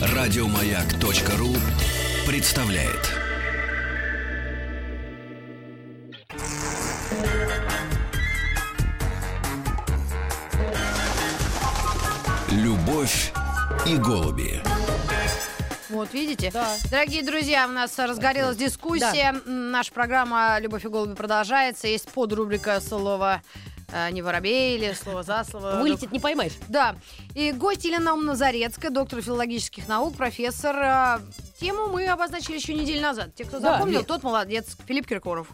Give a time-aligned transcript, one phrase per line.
[0.00, 1.54] Радиомаяк.ру
[2.26, 3.14] представляет.
[12.50, 13.32] Любовь
[13.86, 14.60] и голуби.
[15.90, 16.50] Вот, видите?
[16.52, 16.76] Да.
[16.90, 19.34] Дорогие друзья, у нас разгорелась дискуссия.
[19.46, 21.88] М, Наша программа «Любовь и голуби» продолжается.
[21.88, 23.42] Есть подрубрика «Слово
[23.92, 25.80] э, не воробей» или «Слово за слово».
[25.80, 26.52] Вылетит, не поймаешь.
[26.68, 26.96] Да.
[27.34, 30.76] И гость Елена Умна Зарецкая, доктор филологических наук, профессор.
[30.76, 31.18] Э,
[31.60, 33.34] Тему мы обозначили еще неделю назад.
[33.34, 34.76] Те, кто запомнил, тот молодец.
[34.86, 35.48] Филипп Киркоров.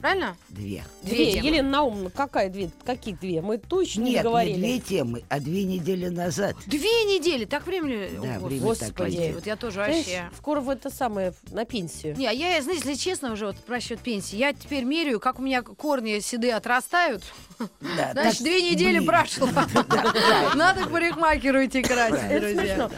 [0.00, 0.36] Правильно?
[0.48, 0.84] Две.
[1.02, 1.32] Две.
[1.32, 1.46] темы.
[1.46, 2.70] Елена Наумовна, какая две?
[2.84, 3.42] Какие две?
[3.42, 4.54] Мы точно не Нет, говорили.
[4.54, 6.56] не две темы, а две недели назад.
[6.66, 7.44] Две недели.
[7.44, 8.08] Так время...
[8.20, 9.34] Да, О, время Господи, так летит.
[9.34, 10.30] вот я тоже Знаешь, вообще...
[10.36, 12.16] скоро в это самое, на пенсию.
[12.16, 15.38] Не, а я, знаете, если честно уже вот про счет пенсии, я теперь меряю, как
[15.38, 17.22] у меня корни седые отрастают.
[17.58, 19.48] Да, Значит, так две недели прошло.
[20.54, 22.90] Надо к парикмахеру идти красить, друзья.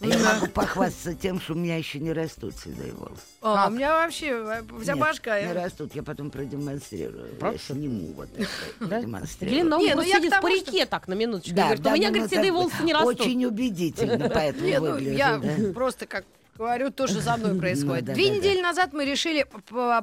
[0.00, 3.20] А я могу похвастаться тем, что у меня еще не растут седые волосы.
[3.40, 5.40] А, у меня вообще э, вся Нет, башка.
[5.40, 5.52] Не э.
[5.52, 7.30] растут, я потом продемонстрирую.
[7.40, 8.48] Я сниму вот это,
[8.86, 9.56] продемонстрирую.
[9.56, 11.54] Не, Наумовна ну сидит в парике так, на минуточку.
[11.54, 13.20] Да, говорит, у меня, говорит, седые волосы не растут.
[13.20, 16.24] Очень убедительно, поэтому Не, ну, выгляжу, я просто как
[16.58, 18.04] говорю, то, что со мной происходит.
[18.04, 19.46] да, Две да, недели назад мы решили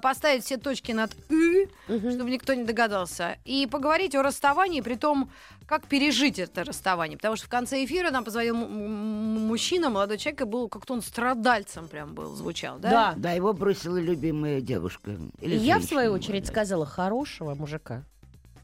[0.02, 5.30] поставить все точки над «и», чтобы никто не догадался, и поговорить о расставании, при том,
[5.68, 7.18] как пережить это расставание.
[7.18, 11.88] Потому что в конце эфира нам позвонил мужчина, молодой человек, и был как-то он страдальцем
[11.88, 12.90] прям был, звучал, да?
[12.90, 13.14] Да.
[13.18, 15.12] Да, его бросила любимая девушка.
[15.40, 18.04] И Или я, в свою очередь, сказала, хорошего мужика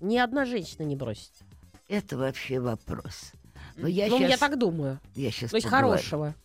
[0.01, 1.31] ни одна женщина не бросит.
[1.87, 3.31] Это вообще вопрос.
[3.77, 4.29] Но я ну, сейчас...
[4.31, 4.99] я так думаю.
[5.15, 6.35] Я сейчас То есть хорошего.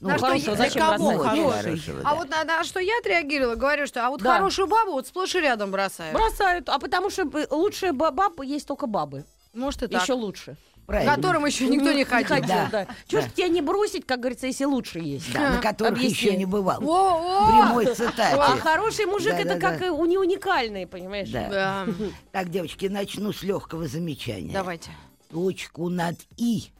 [0.00, 1.82] Ну, На что хорошего я- зачем для кого хороший?
[2.00, 2.14] А да.
[2.14, 4.34] вот на, на что я отреагировала, говорю, что а вот Да.
[4.36, 6.14] хорошую бабу вот сплошь и рядом бросают.
[6.14, 6.68] Бросают.
[6.70, 9.24] А потому что б- лучшие ба- бабы есть только бабы.
[9.52, 10.02] Может и так.
[10.02, 10.56] Еще лучше.
[10.86, 11.14] Правильно.
[11.14, 12.36] Которым еще никто не ходил.
[12.48, 12.68] Да.
[12.72, 12.86] да.
[13.06, 13.30] Чего ж Да.
[13.30, 15.32] тебя не бросить, как говорится, если лучше есть?
[15.32, 16.10] Да, на которых Объясни.
[16.30, 16.80] еще не бывал.
[16.82, 17.46] О, о!
[17.48, 18.36] прямой цитате.
[18.36, 19.70] А хороший мужик это Да-да-да.
[19.70, 21.28] как и у- не уникальный, понимаешь?
[21.28, 21.48] Да.
[21.48, 21.86] Да.
[22.32, 24.52] Так, девочки, начну с легкого замечания.
[24.52, 24.90] Давайте.
[25.30, 26.72] Точку над «и».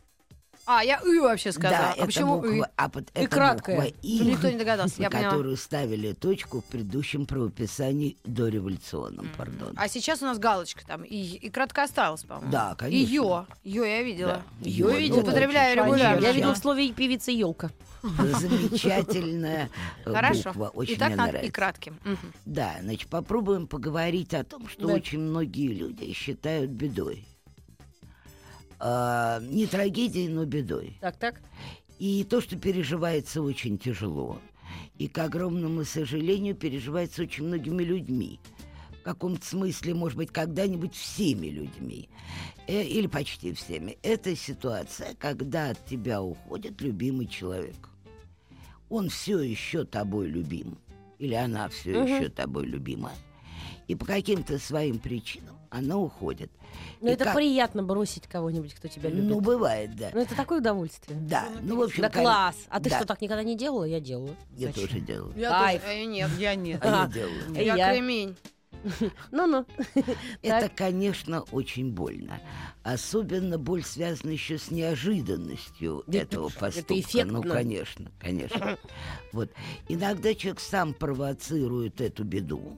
[0.73, 1.77] А, я «ы» вообще сказала.
[1.83, 2.69] Да, а это почему буква, «ы»?
[2.77, 3.77] а под, И это краткая.
[3.77, 5.31] буква «и», никто не догадался, я поняла.
[5.31, 9.75] которую ставили точку в предыдущем правописании дореволюционном, пардон.
[9.77, 11.03] А сейчас у нас галочка там.
[11.03, 12.53] И, и кратко осталось, по-моему.
[12.53, 13.09] Да, конечно.
[13.11, 13.47] Ее.
[13.65, 14.43] Ее я видела.
[14.61, 14.69] Да.
[14.69, 15.21] Её видела.
[15.23, 16.23] Употребляю регулярно.
[16.25, 17.71] Я видела в слове певица елка.
[18.03, 19.71] Замечательная
[20.05, 20.51] э, Хорошо.
[20.53, 21.53] буква, очень Итак, мне надо и нравится.
[21.53, 21.99] кратким.
[22.05, 22.33] Мгм.
[22.47, 24.95] Да, значит, попробуем поговорить о том, что Да.
[24.95, 27.27] очень многие люди считают бедой.
[28.83, 30.97] А, не трагедией, но бедой.
[31.01, 31.41] Так, так.
[31.99, 34.41] И то, что переживается очень тяжело.
[34.99, 38.41] И, к огромному сожалению, переживается очень многими людьми.
[39.01, 42.09] В каком-то смысле, может быть, когда-нибудь всеми людьми.
[42.67, 43.99] Э, или почти всеми.
[44.03, 47.89] Это ситуация, когда от тебя уходит любимый человек.
[48.89, 50.79] Он все еще тобой любим.
[51.19, 52.07] Или она все Мгм.
[52.15, 53.13] еще тобой любима.
[53.89, 56.51] И по каким-то своим причинам она уходит.
[57.01, 59.25] Ну, И это как- приятно бросить кого-нибудь, кто тебя любит.
[59.31, 60.11] Ну, бывает, да.
[60.13, 61.19] Ну, это такое удовольствие.
[61.21, 62.57] Да, ну, в общем, Да класс.
[62.69, 62.97] А ты да.
[62.97, 63.85] что, так никогда не делала?
[63.85, 64.37] Я делаю.
[64.57, 64.89] Я Зачем?
[64.89, 65.33] тоже делаю.
[65.37, 65.81] Я Кайф.
[65.83, 65.93] тоже.
[65.93, 66.31] А я нет.
[66.39, 66.81] Я нет.
[66.85, 67.09] А я А.
[67.09, 67.55] делаю.
[67.55, 67.93] И Я, я.
[67.93, 68.37] кремень.
[69.31, 69.67] Ну-ну.
[70.43, 72.41] Это, конечно, очень больно.
[72.83, 77.01] Особенно боль связана еще с неожиданностью Это- этого это поступка.
[77.01, 77.41] эффектно.
[77.41, 78.79] Ну, конечно, конечно.
[79.33, 79.51] Вот.
[79.89, 82.77] Иногда человек сам провоцирует эту беду.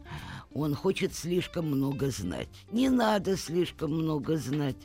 [0.55, 2.49] Он хочет слишком много знать.
[2.71, 4.77] Не надо слишком много знать.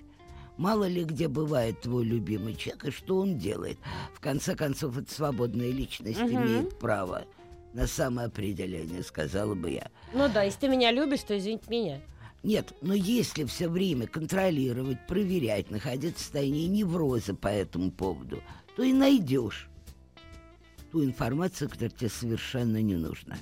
[0.58, 3.78] Мало ли где бывает твой любимый человек и что он делает.
[4.16, 6.32] В конце концов, это свободная личность Мгм.
[6.36, 7.26] имеет право
[7.78, 9.92] на самоопределение, сказала бы я.
[10.12, 12.02] Ну да, если ты меня любишь, то извините меня.
[12.42, 18.42] Нет, но если все время контролировать, проверять, находиться в состоянии невроза по этому поводу,
[18.76, 19.70] то и найдешь
[20.92, 23.38] ту информацию, которая тебе совершенно не нужна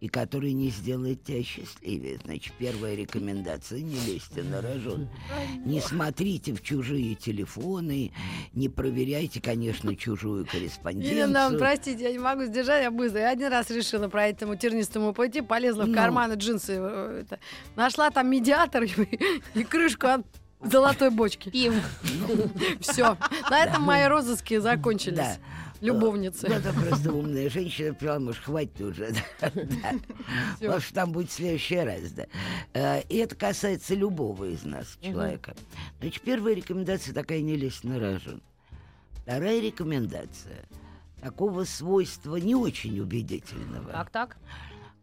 [0.00, 2.18] и которая не сделает тебя счастливее.
[2.24, 5.08] Значит, первая рекомендация– не лезьте на рожон.
[5.64, 8.12] Не смотрите в чужие телефоны,
[8.52, 11.16] не проверяйте, конечно, чужую корреспонденцию.
[11.16, 13.20] Елена, простите, я не могу сдержать, я быстро.
[13.20, 15.94] Я один раз решила по этому тернистому пути, полезла в Ну.
[15.94, 17.40] карманы джинсы, э, это,
[17.74, 18.84] нашла там медиатор
[19.54, 20.26] и, крышку от
[20.62, 21.50] золотой бочки.
[21.50, 21.74] Пиво.
[22.80, 23.16] Все.
[23.50, 25.38] На этом мои розыски закончились.
[25.80, 26.48] Любовницы.
[26.48, 29.14] Ну, это просто умная женщина, сказала, может, хватит уже.
[29.40, 32.26] Потому что там будет в следующий раз, да.
[32.74, 35.54] Э, И это касается любого из нас, человека.
[36.00, 38.42] Значит, первая рекомендация такая не лезть на рожон.
[39.22, 40.66] Вторая рекомендация
[41.22, 43.92] такого свойства не очень убедительного.
[43.92, 44.36] Так, так.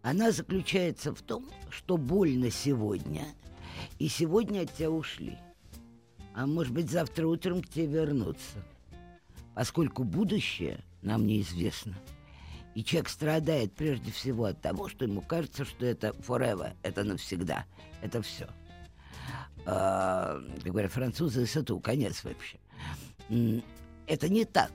[0.02, 3.26] Она заключается в том, что больно сегодня,
[4.00, 5.38] и сегодня от тебя ушли.
[6.34, 8.64] а может быть завтра утром к тебе вернуться.
[9.56, 11.96] Поскольку будущее нам неизвестно.
[12.76, 17.66] И человек страдает прежде всего от того, что ему кажется, что это forever, это навсегда,
[18.02, 18.50] это все.
[19.66, 22.58] А, как говорят французы, сату, конец вообще.
[24.08, 24.72] Это не так.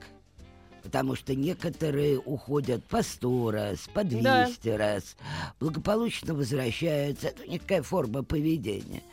[0.81, 5.15] Потому что некоторые уходят по сто раз, по 200 раз,
[5.59, 7.27] благополучно возвращаются.
[7.27, 9.03] Это никакая форма поведения.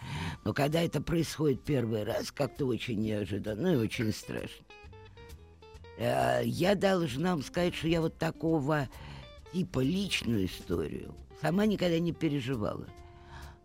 [0.45, 4.65] Но когда это происходит первый раз, как-то очень неожиданно и очень страшно.
[5.99, 8.89] Э, Я должна вам сказать, что я вот такого
[9.53, 12.87] типа личную историю сама никогда не переживала.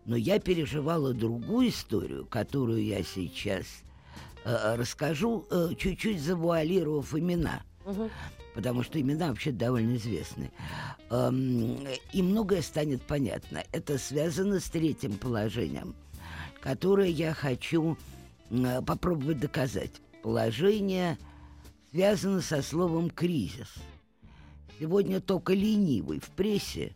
[0.04, 3.64] Но я переживала другую историю, которую я сейчас
[4.44, 7.62] э, расскажу, э, чуть-чуть завуалировав имена.
[8.54, 10.50] Потому что имена вообще довольно известны.
[11.10, 11.78] Эм,
[12.12, 13.62] И многое станет понятно.
[13.72, 15.94] Это связано с третьим положением,
[16.60, 17.96] которое я хочу
[18.50, 19.90] э, попробовать доказать.
[20.22, 21.18] Положение
[21.94, 23.72] связано со словом «кризис».
[24.80, 26.92] Сегодня только ленивый в прессе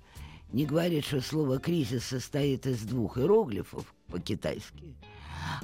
[0.51, 4.97] не говорит, что слово «кризис» состоит из двух иероглифов по-китайски,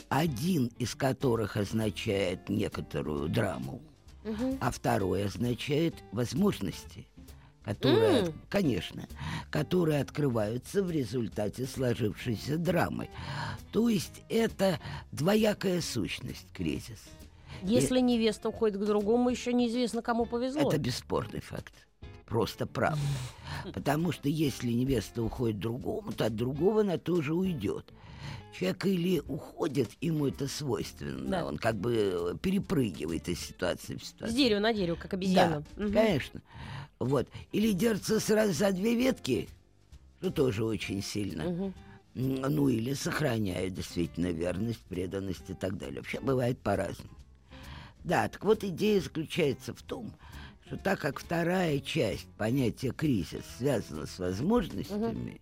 [0.08, 3.82] один из которых означает некоторую драму,
[4.60, 7.08] а второй означает возможности,
[7.64, 8.34] которые, М.
[8.48, 9.08] конечно,
[9.50, 13.08] которые открываются в результате сложившейся драмы.
[13.72, 14.78] То есть это
[15.10, 17.00] двоякая сущность кризис.
[17.62, 20.62] Если невеста уходит к другому, еще неизвестно, кому повезло.
[20.62, 21.72] Это бесспорный факт.
[22.26, 23.00] Просто правда.
[23.72, 27.92] Потому что если невеста уходит другому, то от другого она тоже уйдет.
[28.58, 31.46] Человек или уходит, ему это свойственно, Да.
[31.46, 34.36] он как бы перепрыгивает из ситуации в С ситуацию.
[34.36, 35.64] дерева на дерево, как обезьяна.
[35.76, 35.92] Да, Мгм.
[35.92, 36.40] конечно.
[37.00, 37.28] Вот.
[37.52, 39.48] Или держится сразу за две ветки,
[40.20, 41.42] что тоже очень сильно.
[41.42, 41.72] М,
[42.14, 45.96] Ну, или сохраняет действительно верность, преданность и так далее.
[45.96, 47.10] Вообще бывает по-разному.
[48.04, 50.12] Да, так вот идея заключается в том,
[50.66, 55.40] что так как вторая часть понятия кризис связана с возможностями,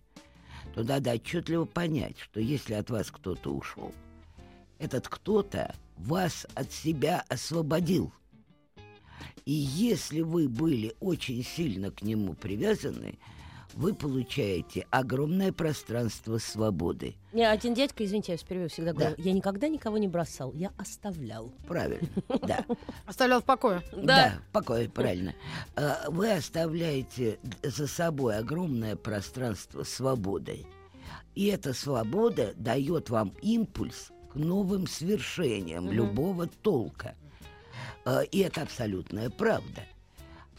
[0.73, 3.93] то надо отчетливо понять, что если от вас кто-то ушел,
[4.79, 8.13] этот кто-то вас от себя освободил.
[9.45, 13.19] И если вы были очень сильно к нему привязаны,
[13.73, 17.15] вы получаете огромное пространство свободы.
[17.31, 18.99] Мне один дядька, извините, я впервые всегда Да.
[18.99, 21.51] говорил, я никогда никого не бросал, я оставлял.
[21.67, 22.07] Правильно,
[22.41, 22.65] да.
[23.05, 23.81] Оставлял в покое.
[23.95, 25.33] Да, покой, правильно.
[25.75, 30.65] А, Вы оставляете за собой огромное пространство свободы.
[31.35, 37.15] И эта свобода дает вам импульс к новым свершениям любого толка.
[38.05, 39.81] А, И это абсолютная правда.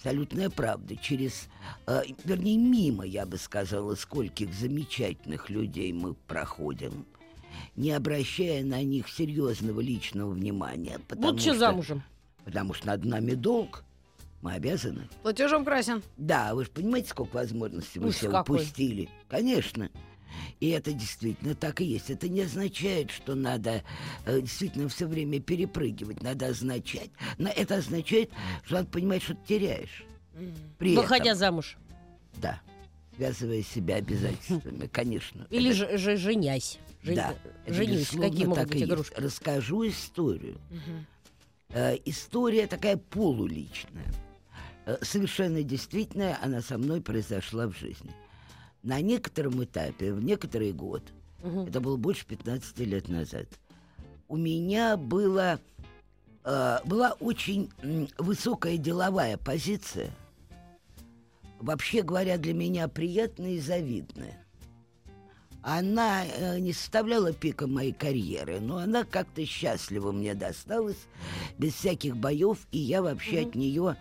[0.08, 0.96] Абсолютная правда.
[0.96, 1.48] Через,
[1.86, 7.06] а, вернее, мимо, я бы сказала, скольких замечательных людей мы проходим,
[7.74, 11.00] не обращая на них серьезного личного внимания.
[11.08, 12.02] потому Будучи что- замужем.
[12.44, 13.82] Потому что над нами долг.
[14.42, 15.08] Мы обязаны.
[15.22, 16.02] Платежом красен.
[16.18, 19.08] Да, вы же понимаете, сколько возможностей Ужас все упустили.
[19.30, 19.88] Конечно.
[20.61, 22.11] И это действительно так и есть.
[22.11, 23.82] Это не означает, что надо
[24.26, 26.23] э, действительно все время перепрыгивать.
[26.23, 27.11] Надо означать.
[27.38, 28.31] На это означает,
[28.65, 30.05] что надо понимать, что ты теряешь.
[30.79, 31.76] При Выходя этом, замуж.
[32.37, 32.61] да,
[33.17, 35.47] связывая себя обязательствами, конечно.
[35.50, 36.79] Или Это- же, же- женясь.
[37.03, 37.35] Жен- да,
[37.67, 38.09] Женюсь.
[38.09, 38.91] Какие могут быть есть.
[38.91, 39.15] игрушки?
[39.17, 40.56] Расскажу историю.
[41.69, 44.07] Э, история такая полуличная.
[44.87, 48.11] Э, совершенно действительная, она со мной произошла в жизни.
[48.85, 51.03] На некотором этапе, в некоторый год,
[51.43, 51.61] Мгм.
[51.67, 53.47] это было больше 15 лет назад,
[54.29, 55.59] у меня было,
[56.45, 57.71] э, была очень
[58.19, 60.11] высокая деловая позиция.
[61.61, 64.38] Вообще говоря, для меня приятная и завидная.
[65.62, 70.99] Она э, не составляла пика моей карьеры, но она как-то счастливо мне досталась,
[71.57, 73.49] без всяких боев, и я вообще Мгм.
[73.49, 73.97] от нее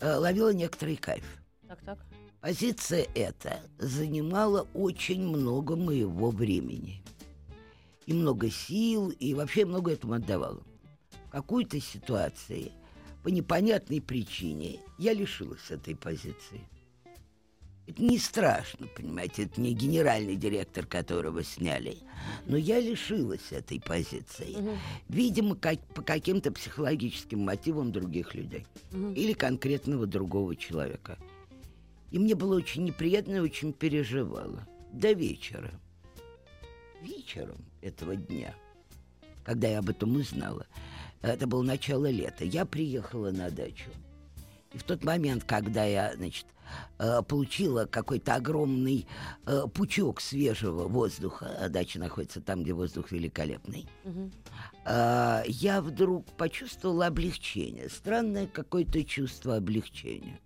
[0.00, 1.24] э, ловила некоторый кайф.
[1.68, 1.98] Так, так.
[2.42, 7.00] Позиция эта занимала очень много моего времени.
[8.06, 10.60] И много сил, и вообще много этому отдавала.
[11.28, 12.72] В какой-то ситуации,
[13.22, 16.62] по непонятной причине, я лишилась этой позиции.
[17.86, 21.98] Это не страшно, понимаете, это не генеральный директор, которого сняли.
[22.46, 24.56] Но я лишилась этой позиции.
[24.56, 24.78] Мгм.
[25.08, 29.14] Видимо, как, по каким-то психологическим мотивам других людей Мгм.
[29.14, 31.18] или конкретного другого человека.
[32.12, 34.68] И мне было очень неприятно и очень переживала.
[34.92, 35.72] До вечера.
[37.00, 38.54] Вечером этого дня,
[39.44, 40.66] когда я об этом узнала,
[41.22, 43.90] это было начало лета, я приехала на дачу.
[44.74, 46.46] И в тот момент, когда я, значит,
[46.98, 49.06] э, получила какой-то огромный
[49.46, 53.86] э, пучок свежего воздуха, а дача находится там, где воздух великолепный,
[54.84, 57.88] а, я вдруг почувствовала облегчение.
[57.88, 60.40] Странное какое-то чувство облегчения.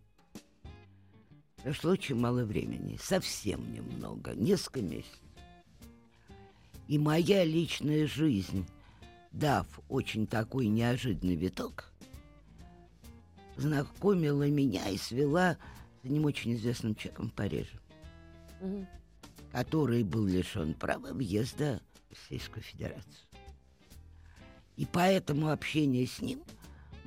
[1.66, 5.18] Прошло очень мало времени, совсем немного, несколько месяцев.
[6.86, 8.64] И моя личная жизнь,
[9.32, 11.92] дав очень такой неожиданный виток,
[13.56, 15.58] знакомила меня и свела
[16.02, 17.80] с одним очень известным человеком в Париже,
[18.60, 18.86] Мгм.
[19.50, 23.26] который был лишен права въезда в Российскую Федерацию.
[24.76, 26.44] И поэтому общение с ним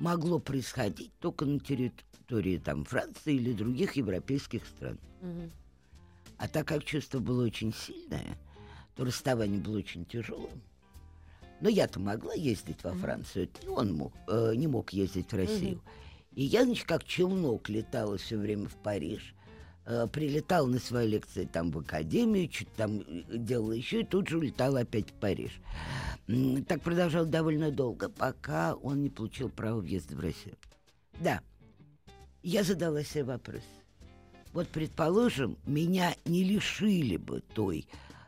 [0.00, 4.98] могло происходить только на территории там, Франции или других европейских стран.
[6.38, 8.38] А так как чувство было очень сильное,
[8.96, 10.62] то расставание было очень тяжелым.
[11.60, 15.82] Но я-то могла ездить во Францию, и он мог, э, не мог ездить в Россию.
[16.34, 19.34] И я, значит, как челнок летала все время в Париж,
[19.86, 24.38] э, прилетала на свои лекции там в академию, что-то там делала еще, и тут же
[24.38, 25.60] улетала опять в Париж.
[26.68, 30.54] Так продолжалось довольно долго, пока он не получил право въезда в Россию.
[31.20, 31.40] Да,
[32.42, 33.62] я задала себе вопрос.
[34.52, 37.86] Вот, предположим, меня не лишили бы той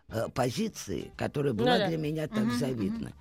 [0.09, 1.89] э, позиции, которая была Ну да.
[1.89, 3.13] для меня так завидна.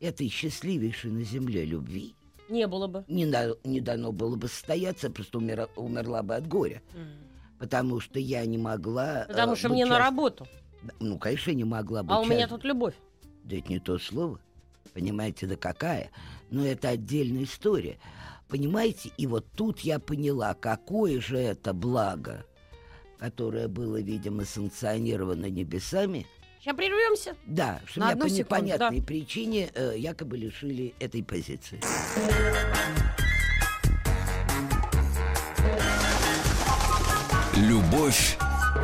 [0.00, 2.14] Этой счастливейшей на земле любви
[2.50, 3.04] Не было бы.
[3.08, 3.24] не,
[3.66, 6.82] не дано было бы состояться, просто умера- умерла бы от горя.
[7.58, 9.24] Потому что я не могла...
[9.24, 10.46] э, Потому что мне на работу.
[11.00, 12.94] Ну, конечно, не могла быть А у меня тут любовь.
[13.44, 14.38] да это не то слово.
[14.92, 16.10] Понимаете, да какая?
[16.50, 17.98] Но это отдельная история.
[18.48, 22.44] Понимаете, и вот тут я поняла, какое же это благо,
[23.18, 26.26] которое было, видимо, санкционировано небесами.
[26.60, 27.34] Сейчас прервемся.
[27.46, 31.80] Да, что На меня по секунду, непонятной причине э, якобы лишили этой позиции.
[38.04, 38.36] Любовь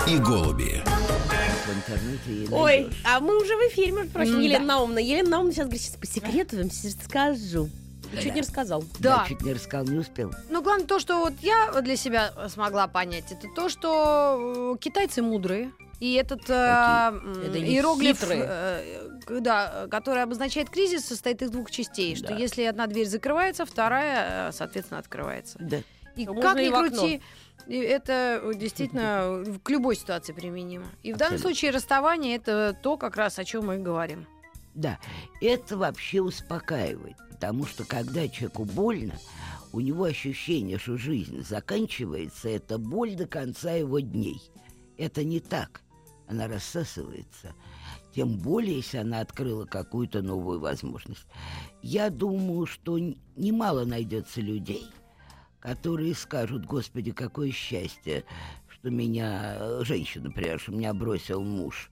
[0.09, 0.83] и голуби.
[0.87, 4.75] В интернете и Ой, а мы уже в эфире, между прочим, М, Елена да.
[4.77, 4.99] Наумовна.
[4.99, 7.69] Елена Наумовна сейчас говорит, сейчас по секрету вам сейчас расскажу.
[8.15, 8.31] Чуть Да.
[8.35, 8.85] не рассказал.
[8.99, 9.21] Да.
[9.21, 10.33] Я чуть не рассказал, не успел.
[10.49, 15.21] Ну, главное то, что вот я для себя смогла понять, это то, что э, китайцы
[15.21, 15.71] мудрые.
[16.01, 18.43] И этот э, Это иероглиф, хитрые.
[18.49, 22.17] э, э, да, который обозначает кризис, состоит из двух частей.
[22.17, 22.37] Что Да.
[22.37, 25.59] если одна дверь закрывается, вторая, э, соответственно, открывается.
[25.61, 25.81] Да.
[26.17, 26.89] И То как можно ни и в окно.
[26.99, 27.21] крути,
[27.71, 30.87] и это действительно к любой ситуации применимо.
[31.05, 34.27] И в данном случае расставание это то, как раз о чем мы говорим.
[34.75, 34.99] Да,
[35.41, 39.15] это вообще успокаивает, потому что когда человеку больно,
[39.73, 44.43] у него ощущение, что жизнь заканчивается, это боль до конца его дней.
[44.99, 45.83] Это не так.
[46.27, 47.55] Она рассасывается.
[48.13, 51.27] Тем более, если она открыла какую-то новую возможность.
[51.83, 52.99] Я думаю, что
[53.37, 54.89] немало найдется людей,
[55.61, 58.25] которые скажут, Господи, какое счастье,
[58.69, 61.91] что меня, э, женщина, например, что меня бросил муж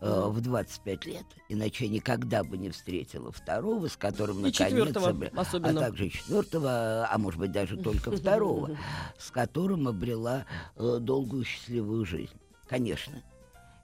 [0.00, 5.40] э, в 25 лет, иначе никогда бы не встретила второго, с которым наконец обре- а
[5.42, 5.80] особенно.
[5.80, 8.76] также и четвертого, а может быть даже только второго,
[9.18, 12.34] с которым обрела э, долгую счастливую жизнь.
[12.66, 13.22] Конечно.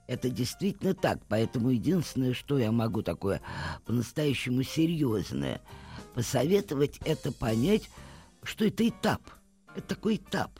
[0.05, 3.41] Это действительно так, поэтому единственное, что я могу такое
[3.85, 5.61] по-настоящему серьезное
[6.13, 7.89] посоветовать, это понять,
[8.43, 9.21] что это этап.
[9.75, 10.59] Это такой этап,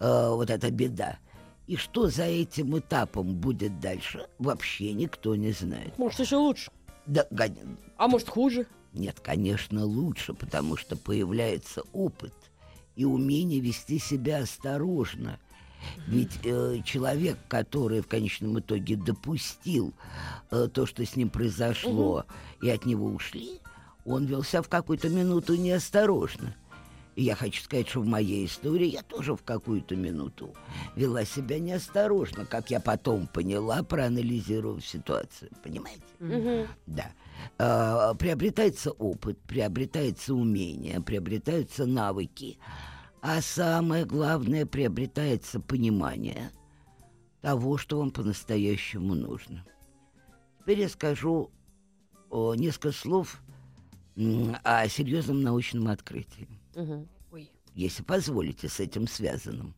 [0.00, 1.18] э, вот эта беда.
[1.66, 5.98] И что за этим этапом будет дальше, вообще никто не знает.
[5.98, 6.70] Может, еще лучше.
[7.06, 7.48] Да, га-
[7.98, 8.66] А может, хуже.
[8.94, 12.32] нет, конечно, лучше, потому что появляется опыт
[12.96, 15.38] и умение вести себя осторожно.
[16.06, 19.92] Ведь э, человек, который в конечном итоге допустил
[20.50, 22.24] э, то, что с ним произошло,
[22.62, 23.60] и от него ушли,
[24.04, 26.56] он вел себя в какую-то минуту неосторожно.
[27.18, 30.54] И я хочу сказать, что в моей истории я тоже в какую-то минуту
[30.94, 35.50] вела себя неосторожно, как я потом поняла, проанализировав ситуацию.
[35.64, 36.04] Понимаете?
[36.20, 36.68] Мгм.
[36.86, 37.10] Да.
[37.58, 42.56] Э, приобретается опыт, приобретается умение, приобретаются навыки.
[43.20, 46.52] А самое главное, приобретается понимание
[47.40, 49.64] того, что вам по-настоящему нужно.
[50.60, 51.50] Теперь я скажу
[52.30, 53.42] о, несколько слов
[54.62, 57.08] о серьезном научном открытии, Мгм.
[57.32, 57.50] Ой.
[57.74, 59.74] если позволите, с этим связанным.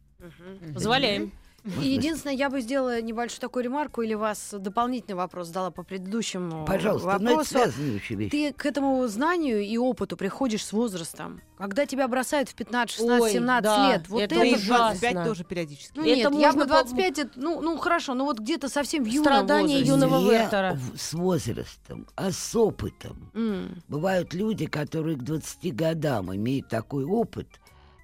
[0.75, 1.33] Позволяем.
[1.65, 6.65] И единственное, я бы сделала небольшую такую ремарку или вас дополнительный вопрос задала по предыдущему
[6.65, 7.59] Пожалуйста, это вопросу.
[7.79, 8.29] вещи.
[8.31, 11.41] Ты к этому знанию и опыту приходишь с возрастом.
[11.59, 14.57] Когда тебя бросают в 15, 16, Ой, 17 да, лет, вот это это...
[14.57, 14.99] Ужасно.
[15.01, 15.93] 25 тоже периодически.
[15.97, 19.07] Ну Это нет, я бы 25, это- ну, ну хорошо, ну вот где-то совсем в
[19.07, 19.87] юном Страдания возрасте.
[19.91, 20.79] юного Вертера.
[20.97, 23.31] с возрастом, а с опытом.
[23.35, 23.83] М.
[23.89, 27.49] Бывают люди, которые к 20 годам имеют такой опыт,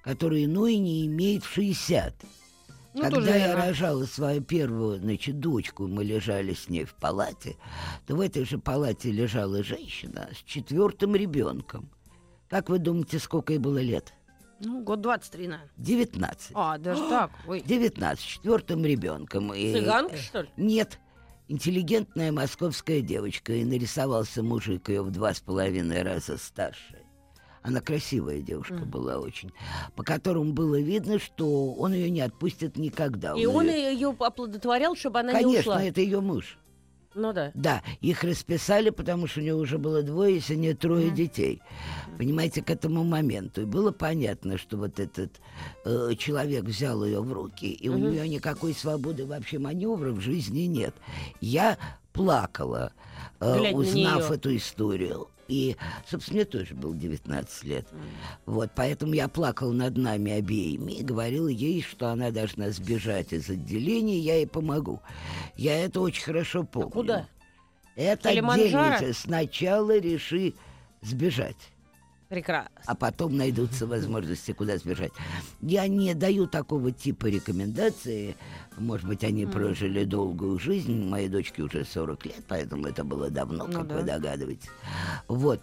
[0.03, 2.13] который иной не имеет в 60.
[2.97, 3.65] Ну, Когда тоже я верно.
[3.67, 7.55] рожала свою первую, значит, дочку, мы лежали с ней в палате,
[8.07, 11.91] то в этой же палате лежала женщина с четвертым ребенком.
[12.49, 14.13] Как вы думаете, сколько ей было лет?
[14.61, 15.69] Ну, год 23, наверное.
[15.77, 16.51] 19.
[16.55, 17.29] А, даже так.
[17.47, 17.61] Ой.
[17.61, 19.53] 19, с четвертым ребенком.
[19.53, 20.49] И- Цыганка, что ли?
[20.57, 20.97] Нет.
[21.49, 26.96] Интеллигентная московская девочка, и нарисовался мужик ее в два с половиной раза старше.
[27.67, 29.51] Она красивая девушка была очень,
[29.97, 33.33] по которому было видно, что он ее не отпустит никогда.
[33.37, 35.83] И он её- ее оплодотворял, чтобы она не Конечно, ушла.
[35.83, 36.57] это ее муж.
[37.13, 37.51] Ну да.
[37.55, 41.61] Да, их расписали, потому что у него уже было двое, если не трое детей.
[42.17, 43.63] Понимаете, к этому моменту.
[43.63, 45.31] И было понятно, что вот этот
[45.83, 50.61] э, человек взял ее в руки, и у нее никакой свободы вообще маневра в жизни
[50.61, 50.95] нет.
[51.41, 51.77] Я
[52.13, 52.93] плакала,
[53.41, 55.27] э, узнав эту историю.
[55.47, 55.75] И,
[56.09, 57.87] собственно, мне тоже было 19 лет.
[58.45, 63.49] Вот, поэтому я плакала над нами обеими и говорила ей, что она должна сбежать из
[63.49, 65.01] отделения, я ей помогу.
[65.55, 66.87] Я это очень хорошо помню.
[66.87, 67.27] А куда?
[67.95, 69.13] Это отдельно.
[69.13, 70.53] Сначала реши
[71.01, 71.57] сбежать,
[72.29, 72.69] Прекрасно.
[72.85, 75.11] а потом найдутся возможности, куда сбежать.
[75.61, 78.35] Я не даю такого типа рекомендации.
[78.77, 81.07] Может быть, они прожили долгую жизнь.
[81.07, 83.95] Моей дочке уже 40 лет, поэтому это было давно, Ну как да.
[83.95, 84.69] вы догадываетесь.
[85.27, 85.61] Вот.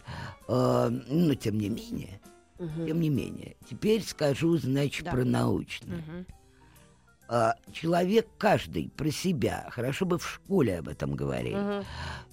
[0.49, 2.21] Э, Но тем не менее,
[2.59, 3.57] тем не менее.
[3.69, 5.11] Теперь скажу, значит, Да.
[5.11, 5.99] про научное.
[5.99, 6.27] Мгм.
[7.29, 11.85] А, человек каждый про себя, хорошо бы в школе об этом говорили, Мгм.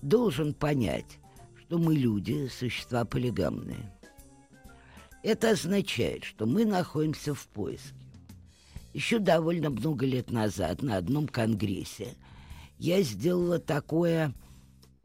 [0.01, 1.17] должен понять,
[1.61, 3.91] что мы люди, существа полигамные.
[5.23, 7.95] Это означает, что мы находимся в поиске.
[8.93, 12.15] Еще довольно много лет назад на одном конгрессе
[12.77, 14.33] я сделала такое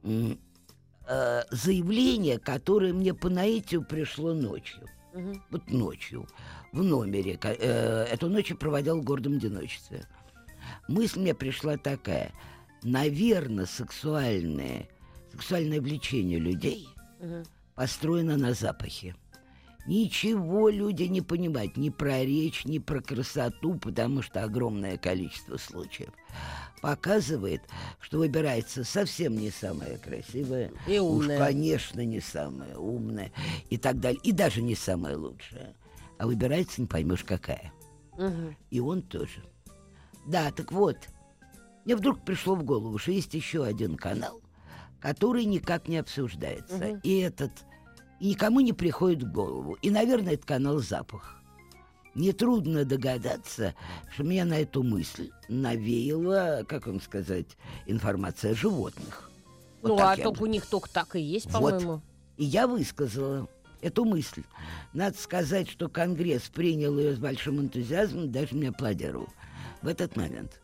[0.03, 4.87] э, заявление, которое мне по наитию пришло ночью.
[5.15, 5.43] Мгм.
[5.51, 6.27] Вот ночью
[6.73, 7.39] в номере.
[7.43, 10.07] э, эту ночь я проводил в гордом одиночестве.
[10.89, 12.33] Мысль мне пришла такая.
[12.83, 14.89] Наверное, сексуальное,
[15.33, 16.89] сексуальное влечение людей
[17.21, 17.45] Мгм.
[17.75, 19.15] построено на запахе.
[19.87, 26.11] Ничего люди не понимают ни про речь, ни про красоту, потому что огромное количество случаев
[26.83, 27.63] показывает,
[28.01, 31.39] что выбирается совсем не самое красивое, И уж, умная.
[31.39, 33.33] конечно, не самое умное
[33.71, 35.75] и так далее, и даже не самое лучшее,
[36.19, 37.73] а выбирается не поймешь какая.
[38.19, 38.57] Мгм.
[38.71, 39.43] И он тоже.
[40.27, 40.97] Да, так вот,
[41.85, 44.41] мне вдруг пришло в голову, что есть еще один канал,
[45.01, 46.77] который никак не обсуждается.
[46.77, 47.01] Мгм.
[47.05, 47.53] И этот
[48.21, 49.79] и никому не приходит в голову.
[49.83, 51.37] И, наверное, это канал запах.
[52.15, 53.75] Нетрудно догадаться,
[54.13, 57.47] что меня на эту мысль навеяла, как вам сказать,
[57.87, 59.31] информация о животных.
[59.83, 61.73] Вот Ну, а только у них только так и есть, Вот.
[61.75, 62.03] по-моему.
[62.39, 63.49] И я высказала
[63.83, 64.43] эту мысль.
[64.95, 69.29] Надо сказать, что Конгресс принял ее с большим энтузиазмом, даже мне аплодировал.
[69.83, 70.61] В этот момент.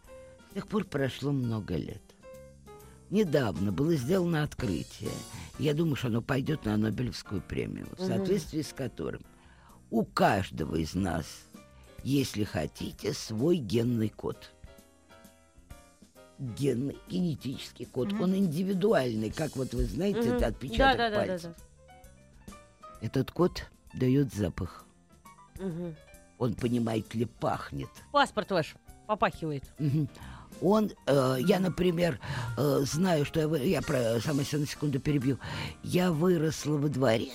[0.51, 2.03] С тех пор прошло много лет.
[3.13, 5.11] Недавно было сделано открытие.
[5.59, 9.21] Я думаю, что оно пойдет на Нобелевскую премию, в соответствии с которым
[9.91, 11.27] у каждого из нас,
[12.03, 14.51] если хотите, свой генный код.
[16.39, 18.15] Генный, генетический код.
[18.15, 20.33] Он индивидуальный, как вот вы знаете, Мгм.
[20.39, 21.55] это отпечаток да, да, да, да, пальцев.
[21.55, 22.55] да.
[23.03, 24.87] Этот кот дает запах.
[25.59, 25.95] Мгм.
[26.39, 27.91] Он, понимаете ли, пахнет.
[28.11, 28.75] Паспорт ваш
[29.17, 29.65] попахивает.
[30.61, 32.21] Он, э, я, например,
[32.57, 35.39] э, знаю, что я, вы- я про, сама себя на секунду перебью.
[35.83, 37.33] Я выросла во дворе,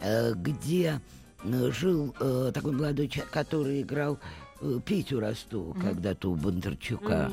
[0.00, 1.00] э, где
[1.42, 4.18] э, жил э, такой молодой человек, который играл
[4.60, 7.30] э, Петю Росту когда-то у Бондарчука.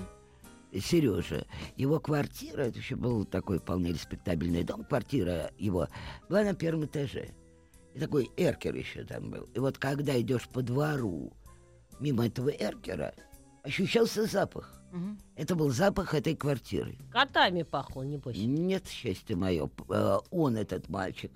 [0.73, 1.45] Сережа.
[1.75, 5.87] Его квартира, это еще был такой вполне респектабельный дом, квартира его
[6.29, 7.29] была на первом этаже.
[7.93, 9.49] И такой эркер еще там был.
[9.53, 11.33] И вот когда идешь по двору
[11.99, 13.13] мимо этого эркера,
[13.63, 14.71] ощущался запах.
[14.91, 15.17] Мгм.
[15.36, 16.97] Это был запах этой квартиры.
[17.12, 18.36] Котами пахло, небось.
[18.38, 19.69] Нет, счастье мое.
[20.32, 21.32] Он, этот мальчик,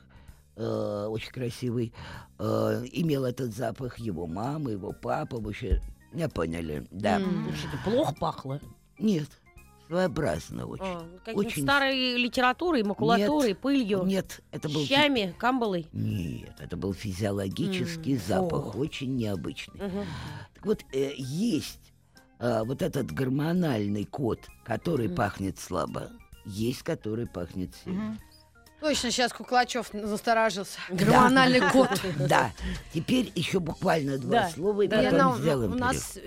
[0.58, 1.94] э, очень красивый,
[2.38, 2.44] э,
[2.92, 3.98] имел этот запах.
[3.98, 7.20] Его мама, его папа, вообще, не поняли, да.
[7.20, 8.60] Что-то плохо пахло.
[9.00, 9.30] Нет,
[9.88, 10.84] своеобразно очень.
[10.86, 14.82] А, Очень- старой литературой, макулатурой, Нет, пылью, Нет, это был...
[14.82, 15.88] фи- щами, камбалой.
[15.94, 18.78] Нет, это был физиологический запах, о.
[18.80, 19.80] очень необычный.
[19.82, 20.06] Мгм.
[20.56, 21.94] Так вот, э, есть
[22.40, 26.10] а, вот этот гормональный код, который пахнет слабо,
[26.46, 28.18] есть, который пахнет сильно.
[28.82, 30.78] Точно, сейчас Куклачев насторожился.
[30.90, 31.90] Гормональный код.
[32.20, 32.52] Да,
[32.94, 35.94] теперь еще буквально два Да, слова, и да, потом на- сделаем у перерыв.
[35.94, 36.20] нас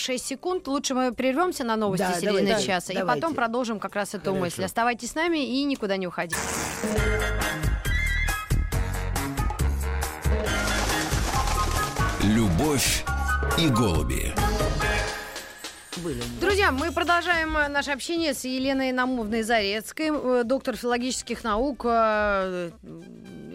[0.00, 0.66] 6 секунд.
[0.66, 2.92] Лучше мы прервемся на новости Да, середины давайте, часа.
[2.92, 3.20] И давайте.
[3.20, 4.40] потом продолжим как раз эту Хорошо.
[4.40, 4.64] мысль.
[4.64, 6.36] Оставайтесь с нами и никуда не уходите.
[12.22, 13.04] Любовь
[13.58, 14.32] и голуби.
[16.40, 22.70] Друзья, мы продолжаем э, наше общение с Еленой Намовной Зарецкой, э, доктор филологических наук, э,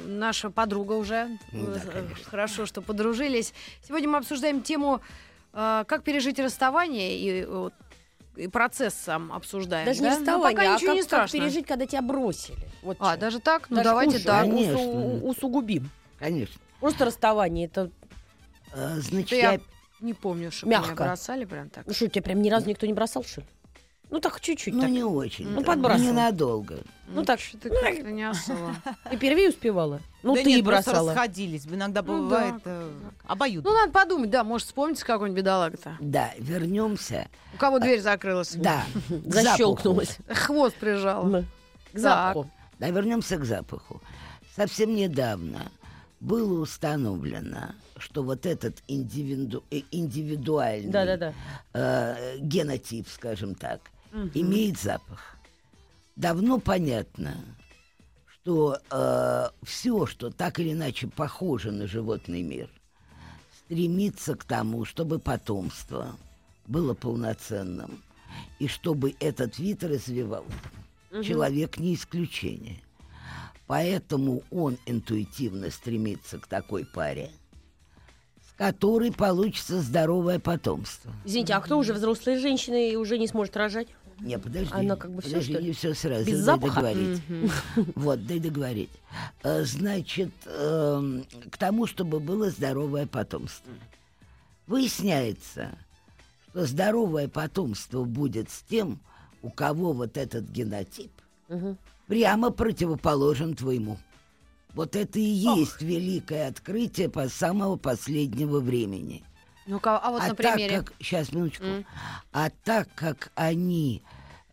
[0.06, 1.28] наша подруга уже.
[1.52, 2.26] Да, Э, конечно.
[2.30, 3.54] Хорошо, что подружились.
[3.88, 5.02] Сегодня мы обсуждаем тему,
[5.54, 7.48] как пережить расставание и,
[8.36, 9.86] и процесс сам обсуждаем.
[9.86, 10.10] Даже да?
[10.10, 11.40] не Ну, расставание, пока а ничего как, не как страшно.
[11.40, 12.58] пережить, когда тебя бросили.
[12.84, 13.20] Вот А, чем.
[13.22, 13.70] даже так?
[13.70, 14.26] Ну, Даже давайте хуже.
[14.26, 14.42] так.
[14.42, 14.74] Конечно.
[14.78, 15.90] Усу- усугубим.
[16.20, 16.60] Конечно.
[16.80, 17.90] Просто расставание, это...
[18.74, 19.60] А, значит, Да я я
[20.00, 21.04] не помню, что меня Мягко.
[21.04, 21.86] бросали прям так.
[21.88, 23.48] Ну что, тебя прям ни разу никто не бросал, что ли?
[24.12, 24.74] Ну так, чуть-чуть.
[24.74, 24.90] Ну, так.
[24.92, 25.48] не очень.
[25.48, 26.12] Ну, да, подбрасывал.
[26.12, 26.80] Ненадолго.
[27.08, 28.76] Ну, так, что-то ну, как-то не особо.
[29.10, 30.00] Ты первее успевала?
[30.22, 31.12] Ну да ты нет, и просто бросала.
[31.14, 31.66] расходились.
[31.66, 32.72] Иногда Ну бывает да.
[32.72, 32.92] э,
[33.26, 33.70] обоюдно.
[33.70, 35.98] Ну, надо подумать, да, может, вспомните какой-нибудь бедолага-то.
[36.00, 37.28] Да, вернемся.
[37.54, 38.54] У кого дверь закрылась?
[38.54, 38.84] Да.
[39.26, 40.18] Защелкнулась.
[40.30, 41.26] Хвост прижал.
[41.26, 41.46] Ну,
[41.94, 42.50] К запаху.
[42.80, 44.02] Да, вернемся к запаху.
[44.56, 45.72] Совсем недавно
[46.26, 51.34] было установлено, что вот этот индивиду- э, индивидуальный Да-да-да.
[51.74, 53.82] э, генотип, скажем так,
[54.34, 55.38] имеет запах.
[56.16, 57.36] Давно понятно,
[58.28, 58.80] что
[59.64, 62.70] все, что так или иначе похоже на животный мир,
[63.66, 66.16] стремится к тому, чтобы потомство
[66.68, 68.02] было полноценным
[68.60, 70.48] и чтобы этот вид развивался.
[71.24, 72.82] Человек не исключение.
[73.68, 77.32] Поэтому он интуитивно стремится к такой паре,
[78.48, 81.12] с которой получится здоровое потомство.
[81.26, 83.88] Извините, а кто уже взрослая женщина и уже не сможет рожать?
[84.20, 84.72] Не, подожди.
[84.72, 86.26] Она как бы всё, подожди, что не все сразу.
[86.26, 86.76] Без дай запаха?
[86.76, 87.22] договорить.
[87.96, 88.90] Вот, дай договорить.
[89.44, 93.72] Э, Значит, эм, к тому, чтобы было здоровое потомство.
[94.68, 95.78] Выясняется,
[96.50, 99.00] что здоровое потомство будет с тем,
[99.42, 101.12] у кого вот этот генотип
[101.50, 101.78] Мгм.
[102.08, 103.98] Прямо противоположен твоему.
[104.74, 109.24] Вот это и есть великое открытие по самого последнего времени.
[109.68, 110.78] Ну-ка, а вот а на примере.
[110.78, 111.86] так как сейчас минуточку, М.
[112.34, 114.04] а так как они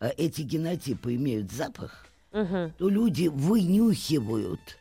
[0.01, 2.73] э, эти генотипы имеют запах, Мгм.
[2.79, 4.79] то люди вынюхивают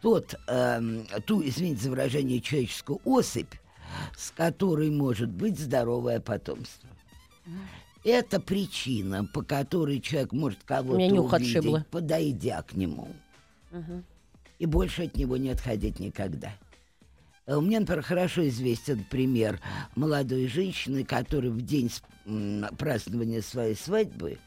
[0.00, 3.52] тот, эм, ту, извините за выражение, человеческую особь,
[4.16, 6.88] с которой может быть здоровое потомство.
[8.04, 11.86] Это причина, по которой человек может кого-то Меня увидеть, отшибло.
[11.90, 13.08] подойдя к нему,
[13.70, 14.04] Мгм.
[14.58, 16.52] и больше от него не отходить никогда.
[17.46, 19.58] Э, Мне, например, хорошо известен пример
[19.96, 21.90] молодой женщины, которая в день
[22.78, 24.38] празднования своей свадьбы,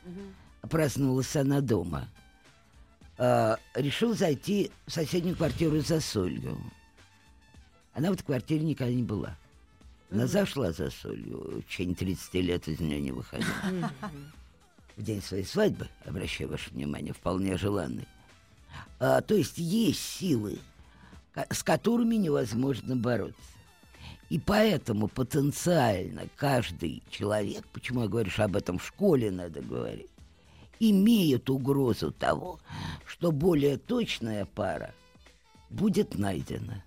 [0.62, 2.08] праздновалась она дома,
[3.18, 6.58] э, решил зайти в соседнюю квартиру за солью.
[7.94, 9.36] Она в этой квартире никогда не была.
[10.10, 13.52] Она зашла за солью, в течение 30 лет из нее не выходила.
[14.96, 18.08] В день своей свадьбы, обращаю ваше внимание, вполне желанный.
[19.00, 20.60] А, то есть есть силы,
[21.50, 23.40] с которыми невозможно бороться.
[24.30, 30.10] И поэтому потенциально каждый человек, почему я говорю, что об этом в школе надо говорить,
[30.80, 32.60] имеет угрозу того,
[33.06, 34.94] что более точная пара
[35.70, 36.84] будет найдена.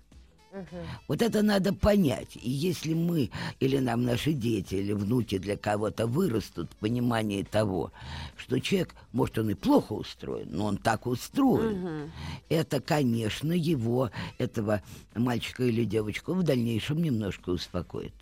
[1.07, 2.35] Вот это надо понять.
[2.35, 7.91] И если мы, или нам наши дети, или внуки для кого-то вырастут в понимании того,
[8.37, 12.11] что человек, может, он и плохо устроен, но он так устроен,
[12.49, 14.81] это, конечно, его, этого
[15.15, 18.13] мальчика или девочку в дальнейшем немножко успокоит.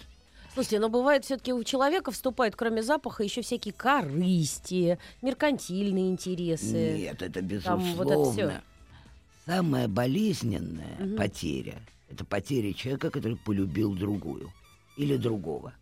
[0.54, 6.98] Слушайте, но бывает все-таки у человека вступают, кроме запаха, еще всякие корысти, меркантильные интересы.
[6.98, 8.32] Нет, это Там вот это безусловно.
[8.32, 8.52] всё.
[9.46, 14.52] Самая болезненная потеря– это потеря человека, который полюбил другую
[14.98, 15.74] или другого.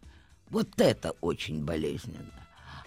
[0.50, 2.32] Вот это очень болезненно.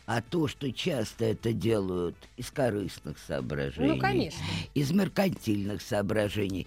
[0.06, 4.42] А то, что часто это делают из корыстных соображений, Ну, конечно.
[4.74, 6.66] из меркантильных соображений,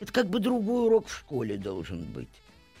[0.00, 2.28] это как бы другой урок в школе должен быть.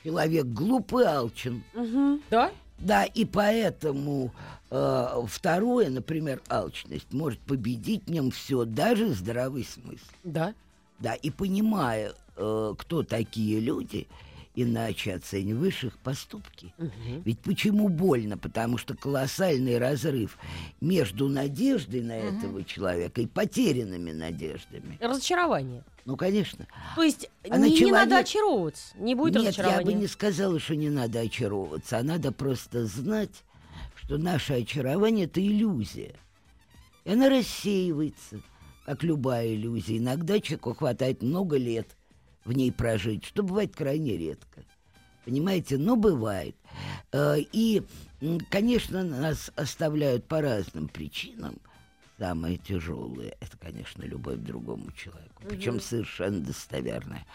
[0.04, 2.22] Человек глупый, алчен, Мгм.
[2.30, 2.52] Да?
[2.78, 4.32] да, и поэтому
[4.70, 10.04] э, второе, например, алчность может победить в нем все, даже здравый смысл.
[10.22, 10.54] Да.
[10.98, 14.06] Да, и понимая, э, кто такие люди,
[14.54, 16.74] иначе оцениваешь их поступки.
[17.24, 18.36] Ведь почему больно?
[18.36, 20.36] Потому что колоссальный разрыв
[20.80, 24.98] между надеждой на этого человека и потерянными надеждами.
[25.00, 25.84] Разочарование.
[26.04, 26.66] Ну, конечно.
[26.96, 29.84] То есть А не, не надо человек- очаровываться, не будет Нет, я разочарования.
[29.84, 33.44] бы не сказала, что не надо очаровываться, а надо просто знать,
[33.94, 36.14] что наше очарование– это иллюзия.
[37.04, 38.40] И она рассеивается,
[38.88, 39.98] как любая иллюзия.
[39.98, 41.94] Иногда человеку хватает много лет
[42.46, 44.64] в ней прожить, что бывает крайне редко.
[45.26, 46.56] Понимаете, но бывает.
[47.12, 47.82] Э, И,
[48.48, 51.58] конечно, нас оставляют по разным причинам.
[52.18, 55.42] самое тяжелое, это, конечно, любовь к другому человеку.
[55.46, 57.26] Причем совершенно достоверная.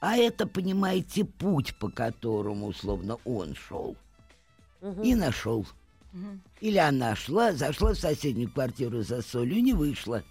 [0.00, 3.96] А это, понимаете, путь, по которому, условно, он шел.
[5.04, 5.64] И нашел.
[6.60, 10.24] Или она шла, зашла в соседнюю квартиру за солью, не вышла.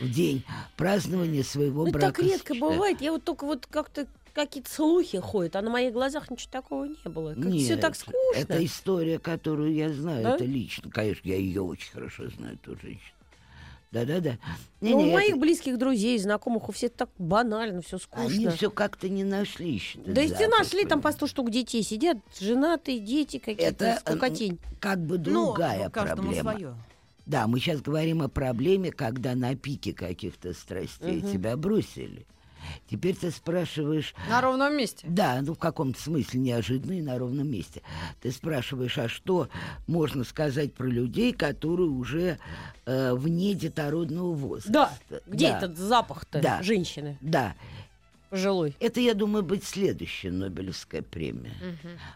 [0.00, 0.44] В день
[0.76, 2.22] празднования своего Ну, это брака.
[2.22, 3.00] так редко бывает.
[3.00, 7.10] Я вот только вот как-то какие-то слухи ходят, а на моих глазах ничего такого не
[7.10, 7.34] было.
[7.34, 8.18] Как все так скучно.
[8.34, 10.34] Это история, которую я знаю, Да?
[10.34, 10.90] это лично.
[10.90, 13.12] Конечно, я ее очень хорошо знаю, эту женщину.
[13.92, 14.38] Да-да-да.
[14.80, 18.50] Ну, Не-не, у это- моих близких друзей, знакомых, у всех так банально, все Они скучно.
[18.52, 19.98] все как-то не нашли еще.
[19.98, 21.12] Да если запах, нашли, там по.
[21.12, 24.58] 100 штук детей сидят, женатые, дети какие-то, Это скукотень.
[24.80, 26.52] как бы Ну, другая каждому проблема.
[26.52, 26.74] свое.
[27.26, 32.26] Да, мы сейчас говорим о проблеме, когда на пике каких-то страстей тебя бросили.
[32.88, 35.04] Теперь ты спрашиваешь, На ровном месте.
[35.08, 37.82] да, ну в каком-то смысле неожиданно и на ровном месте.
[38.20, 39.48] Ты спрашиваешь, а что
[39.88, 42.38] можно сказать про людей, которые уже
[42.86, 44.70] э, вне детородного возраста?
[44.72, 44.90] Да,
[45.26, 45.58] где Да.
[45.58, 46.62] этот запах-то Да.
[46.62, 47.54] женщины Да,
[48.32, 48.74] пожилой?
[48.80, 51.54] это, я думаю, быть следующая Нобелевская премия.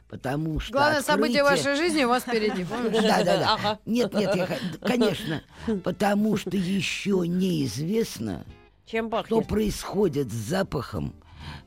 [0.08, 2.64] Потому что Главное событие открытие- вашей жизни у вас впереди?
[3.02, 3.78] Да, да, да.
[3.86, 5.42] Нет, нет, конечно,
[5.84, 8.44] потому что еще неизвестно,
[8.86, 11.14] Чем что происходит с запахом,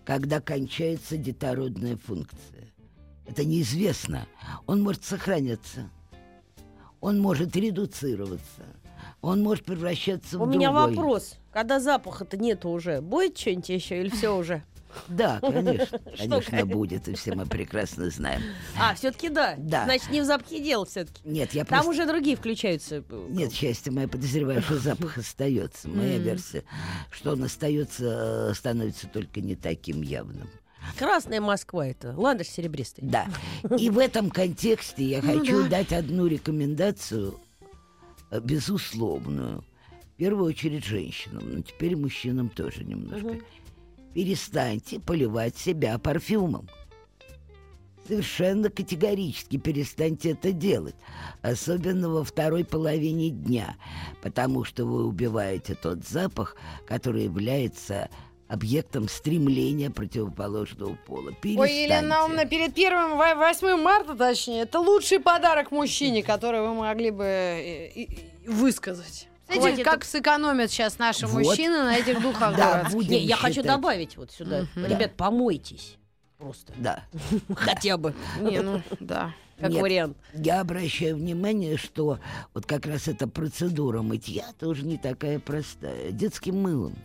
[0.03, 2.73] когда кончается детородная функция.
[3.27, 4.27] Это неизвестно.
[4.65, 5.91] Он может сохраняться,
[6.99, 8.63] он может редуцироваться,
[9.21, 10.95] он может превращаться У в меня другой.
[10.95, 11.35] вопрос.
[11.51, 14.63] Когда запаха-то нету уже, будет что-нибудь еще или все уже?
[15.07, 18.41] Да, конечно, конечно будет, и все мы прекрасно знаем.
[18.79, 19.55] А, все-таки да.
[19.57, 19.83] Да.
[19.85, 21.21] Значит, не в запахе дело все-таки.
[21.23, 21.91] Нет, я Там просто...
[21.91, 23.03] уже другие включаются.
[23.29, 25.87] Нет, счастье мое, подозреваю, что запах остается.
[25.89, 26.63] Моя версия,
[27.11, 30.49] что он остается, э, становится только не таким явным.
[30.97, 32.13] Красная Москва это.
[32.17, 33.03] Ландыш серебристый.
[33.07, 33.27] Да.
[33.77, 37.35] И в этом контексте я хочу дать одну рекомендацию,
[38.31, 39.63] безусловную.
[40.01, 43.39] В первую очередь женщинам, но теперь мужчинам тоже немножко.
[44.13, 46.67] Перестаньте поливать себя парфюмом.
[48.07, 50.95] Совершенно категорически перестаньте это делать.
[51.43, 53.77] Особенно во второй половине дня.
[54.23, 56.55] Потому что вы убиваете тот запах,
[56.87, 58.09] который является
[58.49, 61.29] объектом стремления противоположного пола.
[61.29, 62.07] Ой, Елена Перестаньте.
[62.07, 67.23] Наумовна, перед первым, во- 8 марта, точнее, это лучший подарок мужчине, который вы могли бы
[67.23, 68.05] э,
[68.47, 69.27] высказать.
[69.47, 71.43] Хватит как сэкономят сейчас наши Вот.
[71.43, 74.65] мужчины на этих духах Да, будем я хочу добавить вот сюда.
[74.75, 75.95] Ребят, помойтесь.
[76.37, 76.73] Просто.
[76.77, 77.03] Да.
[77.55, 78.13] Хотя бы.
[78.39, 79.33] Не, ну, да.
[79.59, 79.81] Как Нет.
[79.81, 80.17] вариант.
[80.33, 82.17] Я обращаю внимание, что
[82.53, 86.11] вот как раз эта процедура мытья тоже не такая простая.
[86.11, 86.95] Детским мылом,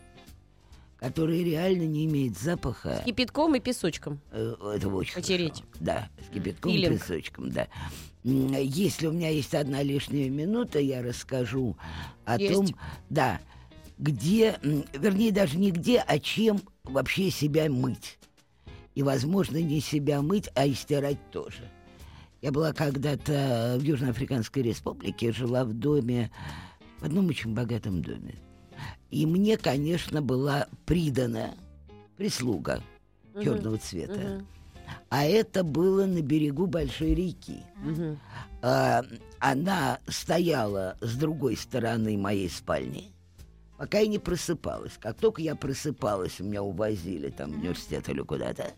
[1.04, 3.02] который реально не имеет запаха.
[3.04, 4.20] Кипятком и песочком.
[4.30, 5.56] э, этого очень Потереть.
[5.60, 5.64] хорошо.
[5.80, 7.68] Да, с кипятком и песочком, да.
[8.22, 11.76] Если у меня есть одна лишняя минута, я расскажу
[12.24, 12.54] о Есть.
[12.54, 12.66] том,
[13.10, 13.38] да,
[13.98, 14.58] где,
[14.94, 18.18] вернее, даже не где, а чем вообще себя мыть.
[18.94, 21.70] И, возможно, не себя мыть, а и стирать тоже.
[22.40, 26.30] Я была когда-то в Южноафриканской республике, жила в доме,
[27.00, 28.36] в одном очень богатом доме.
[29.14, 31.54] И мне, конечно, была придана
[32.16, 32.82] прислуга
[33.40, 34.44] черного цвета.
[35.08, 37.62] А это было на берегу большой реки.
[37.76, 38.18] Мгм.
[38.60, 39.04] А,
[39.38, 43.12] она стояла с другой стороны моей спальни,
[43.78, 44.98] пока я не просыпалась.
[44.98, 48.72] Как только я просыпалась, меня увозили там в университет или куда-то,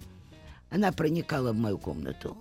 [0.68, 2.36] она проникала в мою комнату,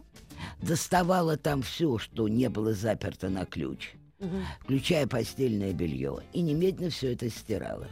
[0.62, 3.94] доставала там все, что не было заперто на ключ,
[4.62, 7.88] включая постельное белье, и немедленно все это стирала.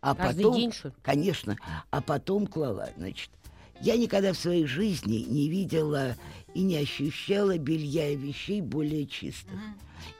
[0.00, 0.94] А Каждый потом, день, что ли?
[1.02, 1.56] Конечно.
[1.90, 2.90] А потом клала.
[2.96, 3.30] Значит,
[3.80, 6.16] я никогда в своей жизни не видела
[6.54, 9.58] и не ощущала белья и вещей более чистых.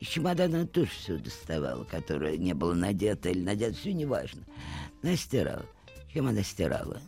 [0.01, 4.42] Из чемодана она тоже все доставала, которое не было надето или надето, все неважно.
[5.03, 5.64] Она стирала.
[6.12, 7.01] Чем она стирала?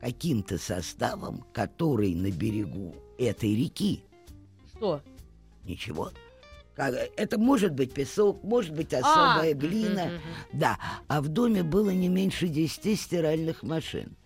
[0.00, 4.02] Каким-то составом, который на берегу этой реки.
[4.74, 5.02] Что?
[5.64, 6.10] Ничего.
[7.16, 10.20] Это может быть песок, может быть особая А, глина.
[10.52, 14.16] Да, а в доме было не меньше 10 стиральных машин.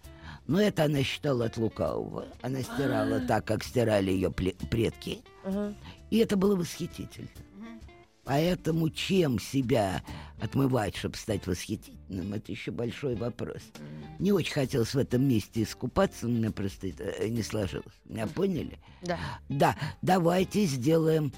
[0.47, 2.27] Но это она считала от лукавого.
[2.43, 5.21] Она стирала так, как стирали ее предки.
[6.11, 7.29] И это было восхитительно.
[8.25, 10.03] Поэтому чем себя
[10.40, 13.61] отмывать, чтобы стать восхитительным, это еще большой вопрос.
[14.19, 17.95] Не очень хотелось в этом месте искупаться, у меня просто это э, не сложилось.
[18.07, 18.79] Меня поняли?
[19.03, 19.19] Да.
[19.51, 21.33] Да, давайте сделаем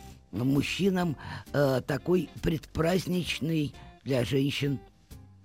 [0.45, 1.17] мужчинам
[1.53, 4.79] э, такой предпраздничный для женщин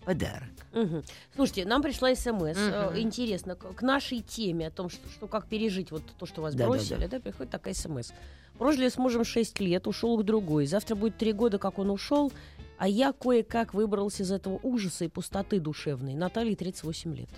[0.06, 0.50] подарок.
[0.74, 1.04] Мгм.
[1.36, 2.58] Слушайте, нам пришла смс.
[2.58, 2.98] Мгм.
[2.98, 6.66] Интересно, к нашей теме о том, что, что как пережить вот то, что вас Да,
[6.66, 8.12] да, бросили, да, приходит такая смс.
[8.58, 10.68] Прожили с мужем 6 лет, ушел к другой.
[10.68, 12.32] Завтра будет 3 года, как он ушел,
[12.78, 16.16] А я кое-как выбрался из этого ужаса и пустоты душевной.
[16.16, 17.30] Наталье 38 лет.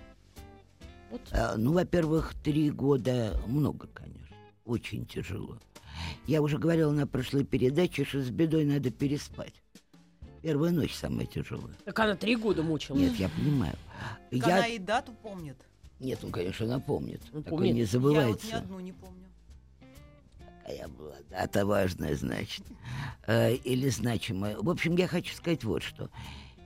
[1.12, 1.22] Вот.
[1.32, 4.36] А, ну, во-первых, три года много, конечно.
[4.66, 5.58] Очень тяжело.
[6.28, 9.54] Я уже говорила на прошлой передаче, что с бедой надо переспать.
[10.42, 11.76] Первая ночь самая тяжелая.
[11.86, 12.98] Так она три года мучила.
[12.98, 13.76] Нет, я понимаю.
[14.30, 14.58] Так Я...
[14.58, 15.58] она и дату помнит.
[16.00, 17.22] Нет, он, конечно, напомнит.
[17.34, 17.74] Он Такое помнит.
[17.74, 18.48] не Я вот забывается.
[18.48, 19.24] ни одну не помню.
[20.66, 22.64] Какая была дата важная, значит.
[23.26, 24.58] Э, или значимая.
[24.58, 26.10] В общем, я хочу сказать вот что.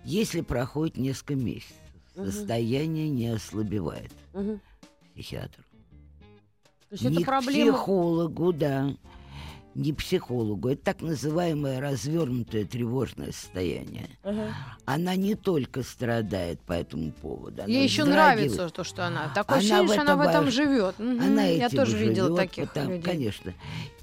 [0.04, 1.76] Если проходит несколько месяцев,
[2.16, 4.60] состояние не ослабевает Мгм.
[5.14, 5.64] психиатру.
[6.90, 7.74] То есть не это к проблема...
[7.74, 8.96] психологу, да.
[9.78, 10.70] Не психологу.
[10.70, 14.10] Это так называемое развернутое тревожное состояние.
[14.24, 14.48] Ага.
[14.86, 17.62] Она не только страдает по этому поводу.
[17.62, 19.32] она Ей еще нравится то, что она.
[19.36, 20.98] Такое Она ощущение, в что она этом в этом живет.
[20.98, 21.22] Мгм.
[21.22, 23.04] Она Я этим тоже видела живёт, таких потому- людей.
[23.04, 23.54] Конечно.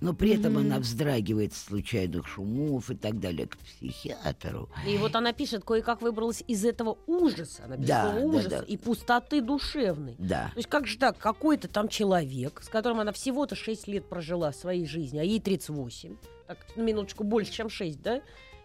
[0.01, 0.61] Но при этом Мгм.
[0.67, 4.69] она вздрагивает случайных шумов и так далее к психиатру.
[4.87, 8.49] И вот она пишет, кое-как выбралась из этого ужаса, она пишет Да, слово да, ужаса
[8.51, 8.63] да.
[8.63, 10.15] и пустоты душевной.
[10.19, 10.51] Да.
[10.53, 14.53] То есть как же так, какой-то там человек, с которым она всего-то 6 лет прожила
[14.53, 18.21] в своей жизни, а ей 38, так, на минуточку больше, чем 6, да?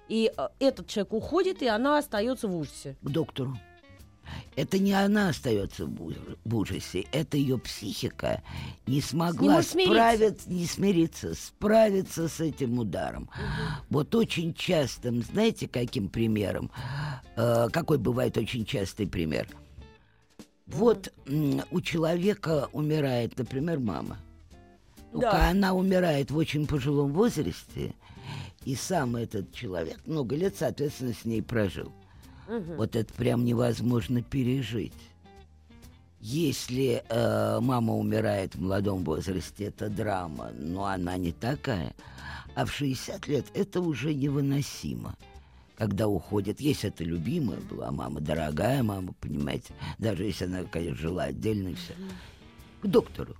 [0.08, 2.98] И э, этот человек уходит, и она остается в ужасе.
[3.02, 3.58] К доктору.
[4.56, 8.44] Это не она остается в ужасе, это ее психика
[8.86, 9.94] не смогла смириться.
[9.94, 13.30] справиться, не смириться, справиться с этим ударом.
[13.90, 16.70] Вот очень частым, знаете, каким примером?
[17.38, 19.48] Э, какой бывает очень частый пример?
[20.68, 21.12] Вот
[21.72, 24.20] у человека умирает, например, мама.
[25.12, 25.50] Только Да.
[25.50, 27.94] она умирает в очень пожилом возрасте,
[28.66, 31.92] и сам этот человек много лет, соответственно, с ней прожил.
[32.48, 32.76] Мгм.
[32.78, 34.94] Вот это прям невозможно пережить.
[36.22, 41.94] Если э, мама умирает в молодом возрасте, это драма, но она не такая.
[42.56, 45.16] А в 60 лет это уже невыносимо.
[45.78, 51.24] Когда уходит, если это любимая была мама, дорогая мама, понимаете, даже если она, конечно, жила
[51.24, 51.94] отдельно все,
[52.82, 53.36] к доктору.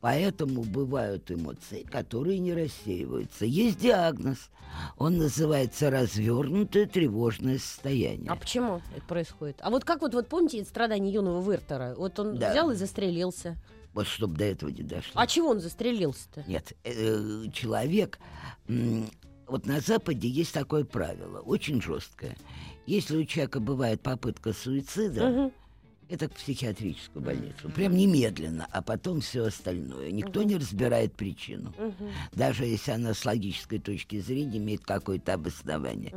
[0.00, 3.44] Поэтому бывают эмоции, которые не рассеиваются.
[3.44, 4.50] Есть диагноз.
[4.96, 8.30] Он называется развернутое тревожное состояние.
[8.30, 9.56] А почему это происходит?
[9.60, 11.94] А вот как вот, вот помните страдания юного Вертера?
[11.96, 12.50] Вот он Да.
[12.50, 13.56] взял и застрелился.
[13.92, 15.12] Вот чтобы до этого не дошло.
[15.14, 16.44] А чего он застрелился-то?
[16.46, 18.18] Нет, э, человек...
[19.48, 22.36] Вот на Западе есть такое правило, очень жесткое.
[22.86, 25.52] Если у человека бывает попытка суицида, Мгм.
[26.08, 27.68] Это в психиатрическую больницу.
[27.70, 30.10] Прям немедленно, а потом все остальное.
[30.10, 31.74] Никто не разбирает причину.
[32.32, 36.14] Даже если она с логической точки зрения имеет какое-то обоснование.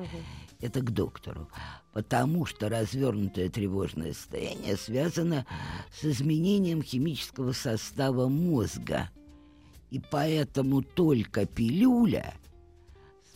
[0.60, 1.50] Это к доктору.
[1.94, 5.46] Потому что развернутое тревожное состояние связано
[5.92, 9.10] с изменением химического состава мозга.
[9.90, 12.34] И поэтому только пилюля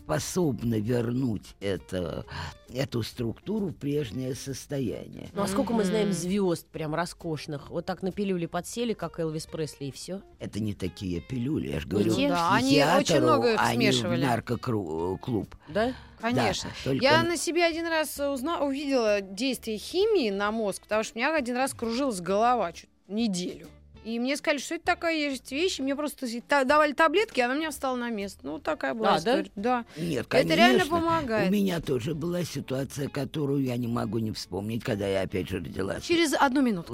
[0.05, 2.25] способна вернуть это,
[2.71, 5.29] эту структуру в прежнее состояние.
[5.33, 7.71] Ну а сколько мы знаем звезд прям роскошных?
[7.71, 10.21] Вот так на пилюле подсели, как Элвис Пресли, и все.
[10.39, 12.29] Это не такие пилюли, я же говорю, те?
[12.29, 14.23] Да, они очень много их а не в смешивали.
[14.23, 15.55] наркоклуб.
[15.69, 15.93] Да?
[16.21, 16.69] Конечно.
[16.69, 18.61] Да, только- Я на себе один раз узна...
[18.63, 23.67] увидела действие химии на мозг, потому что у меня один раз кружилась голова чуть неделю.
[24.05, 27.41] И мне сказали, что это такая есть вещь, и мне просто та- давали таблетки, и
[27.41, 28.39] она у меня встала на место.
[28.43, 29.31] Ну, такая была А, да?
[29.41, 29.51] история.
[29.55, 29.85] Да.
[29.97, 30.95] Нет, Это реально конечно.
[30.99, 31.49] помогает.
[31.49, 35.57] У меня тоже была ситуация, которую я не могу не вспомнить, когда я опять же
[35.57, 36.03] родилась.
[36.03, 36.93] Через одну минуту.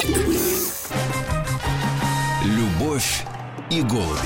[2.46, 3.26] Любовь
[3.70, 4.20] и голуби.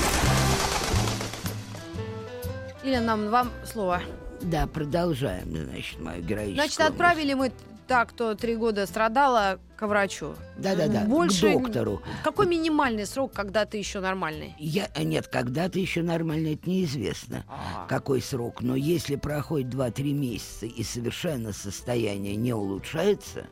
[2.84, 4.00] Или нам вам слово.
[4.42, 6.54] Да, продолжаем, значит, мою героическую.
[6.54, 7.50] Значит, отправили мы
[7.86, 10.34] так, кто три года страдала, к врачу.
[10.56, 12.02] Да-да-да, Больше- к доктору.
[12.24, 14.54] Какой минимальный срок, когда ты еще нормальный?
[14.58, 17.44] Я, нет, когда-то еще нормально, это неизвестно,
[17.88, 18.62] какой срок.
[18.62, 23.46] Но если проходит 2-3 месяца и совершенно состояние не улучшается,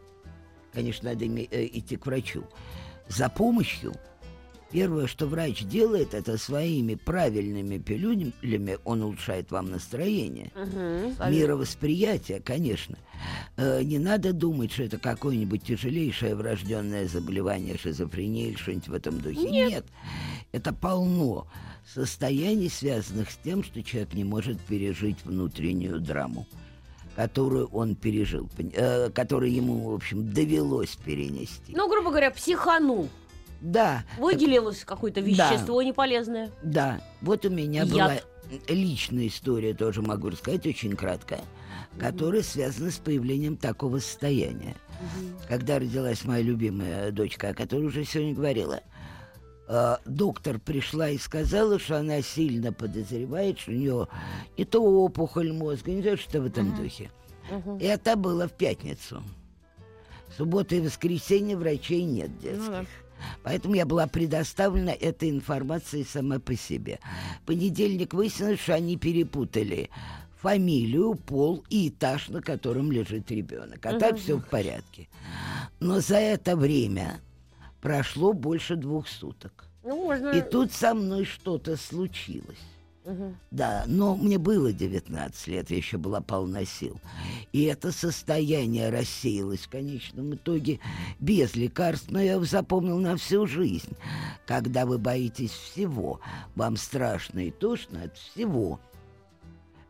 [0.73, 2.45] конечно, надо э, идти к врачу
[3.09, 3.95] за помощью.
[4.75, 10.51] Первое, что врач делает, это своими правильными пилюлями он улучшает вам настроение.
[10.57, 11.31] Мгм.
[11.31, 12.99] Мировосприятие, конечно.
[13.57, 19.21] Э, не надо думать, что это какое-нибудь тяжелейшее врожденное заболевание, шизофрения или что-нибудь в этом
[19.21, 19.49] духе.
[19.49, 19.87] Нет.
[20.51, 21.47] Это полно
[21.87, 26.49] состояний, связанных с тем, что человек не может пережить внутреннюю драму
[27.15, 31.73] которую он пережил, э, которую ему, в общем, довелось перенести.
[31.73, 33.09] Ну, грубо говоря, психанул.
[33.65, 35.27] Да, Выделилось какое-то Да.
[35.27, 36.51] вещество неполезное.
[36.63, 37.91] Да, вот у меня Яд.
[37.91, 38.17] была
[38.69, 41.41] личная история, тоже могу рассказать, очень краткая,
[41.99, 44.77] которая связана с появлением такого состояния.
[45.49, 48.81] Когда родилась моя любимая дочка, о которой уже сегодня говорила,
[49.67, 54.09] э, доктор пришла и сказала, что она сильно подозревает, что у нее
[54.59, 57.11] не то опухоль мозга, не то что в этом духе.
[57.81, 59.23] Это было в пятницу.
[60.29, 62.67] В субботу и воскресенье врачей нет детских.
[62.67, 62.85] Ну да.
[63.43, 66.99] Поэтому я была предоставлена этой информацией сама по себе.
[67.43, 69.91] В понедельник выяснилось, что они перепутали
[70.41, 73.85] фамилию, пол и этаж, на котором лежит ребенок.
[73.87, 75.09] А так все в порядке.
[75.81, 77.21] Но за это время
[77.81, 79.65] прошло больше двух суток.
[79.83, 80.31] Ну, можно...
[80.31, 82.59] И тут со мной что-то случилось.
[83.51, 86.99] Да, но мне было 19 лет, я еще была полна сил.
[87.53, 90.81] И это состояние рассеялось в конечном итоге
[91.21, 93.95] без лекарств, но я его запомнил на всю жизнь.
[94.47, 96.21] Когда вы боитесь всего,
[96.55, 98.81] вам страшно и тошно от всего.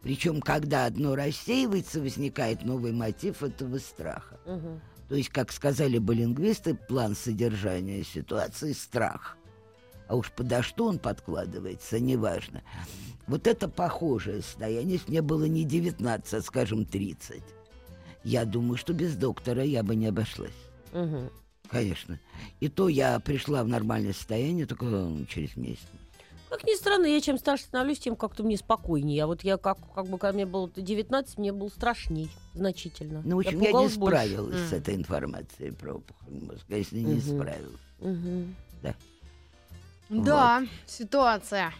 [0.02, 4.38] Причем, когда одно рассеивается, возникает новый мотив этого страха.
[4.44, 4.80] Мгм.
[5.08, 9.36] То есть, как сказали бы лингвисты, план содержания ситуации– страх.
[10.06, 12.62] А уж подо что он подкладывается, неважно.
[13.26, 17.42] Вот это похожее состояние, если мне было не 19, а, скажем, 30.
[18.22, 20.50] Я думаю, что без доктора я бы не обошлась.
[20.92, 21.30] Мгм.
[21.68, 22.20] Конечно.
[22.60, 25.86] И то я пришла в нормальное состояние только ну, через месяц.
[26.50, 29.24] Как ни странно, я чем старше становлюсь, тем как-то мне спокойнее.
[29.24, 33.22] А вот я как, как бы, когда мне было 19, мне было страшней значительно.
[33.24, 34.16] Ну, в общем, я, не пугалась больше.
[34.18, 37.20] справилась с этой информацией про опухоль мозга, если не Мгм.
[37.20, 37.80] справилась.
[37.98, 38.54] Мгм.
[38.82, 38.94] Да,
[40.86, 41.72] ситуация.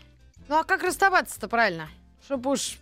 [0.48, 1.88] Ну а как расставаться-то правильно?
[2.24, 2.78] Чтоб уж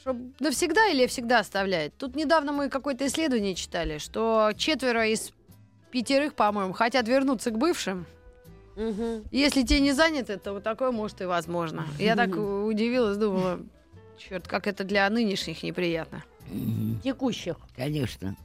[0.00, 1.96] чтоб навсегда или всегда оставляет?
[1.96, 5.32] Тут недавно мы какое-то исследование читали, что четверо из
[5.90, 8.06] пятерых, по-моему, хотят вернуться к бывшим.
[8.76, 9.24] Мгм.
[9.32, 11.86] Если те не заняты, то вот такое может и возможно.
[11.98, 13.60] Я так удивилась, думала,
[14.18, 16.22] черт, как это для нынешних неприятно.
[17.02, 17.56] Текущих.
[17.74, 18.36] Конечно.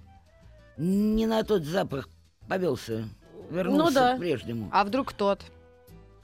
[0.78, 2.10] Не на тот запах
[2.48, 3.08] повелся.
[3.52, 4.16] Вернулся Ну да.
[4.16, 4.70] к прежнему.
[4.72, 5.42] А вдруг тот?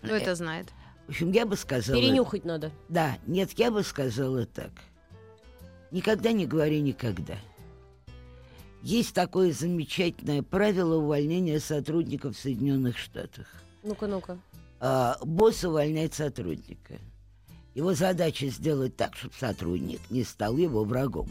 [0.01, 0.67] Э, это знает?
[1.07, 1.99] В общем, я бы сказала...
[1.99, 2.71] Перенюхать надо.
[2.89, 4.71] Да, нет, я бы сказала так.
[5.91, 7.37] Никогда не говори никогда.
[8.83, 13.47] Есть такое замечательное правило увольнения сотрудников в Соединенных Штатах.
[13.83, 14.37] Ну-ка, ну-ка.
[14.79, 16.99] А, босс увольняет сотрудника.
[17.73, 21.29] Его задача сделать так, чтобы сотрудник не стал его врагом.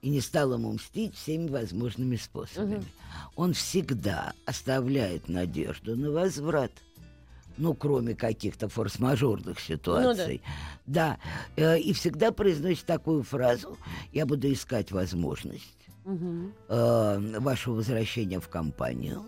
[0.00, 2.84] И не стал ему мстить всеми возможными способами.
[3.36, 6.72] Он всегда оставляет надежду на возврат.
[7.56, 10.42] Ну, кроме каких-то форс-мажорных ситуаций.
[10.86, 11.18] да.
[11.56, 13.78] э, и всегда произносит такую фразу.
[14.12, 15.88] Я буду искать возможность
[16.68, 19.24] э, вашего возвращения в компанию,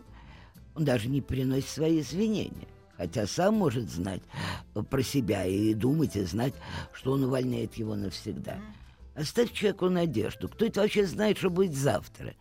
[0.74, 2.68] он даже не приносит свои извинения.
[2.96, 4.22] Хотя сам может знать
[4.74, 6.54] э, про себя и думать, и знать,
[6.92, 8.58] что он увольняет его навсегда.
[9.14, 10.48] Оставь человеку надежду.
[10.48, 12.34] Кто это вообще знает, что будет завтра?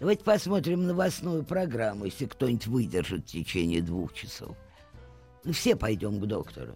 [0.00, 4.56] Давайте посмотрим новостную программу, если кто-нибудь выдержит в течение двух часов.
[5.48, 6.74] Мы все пойдем к доктору.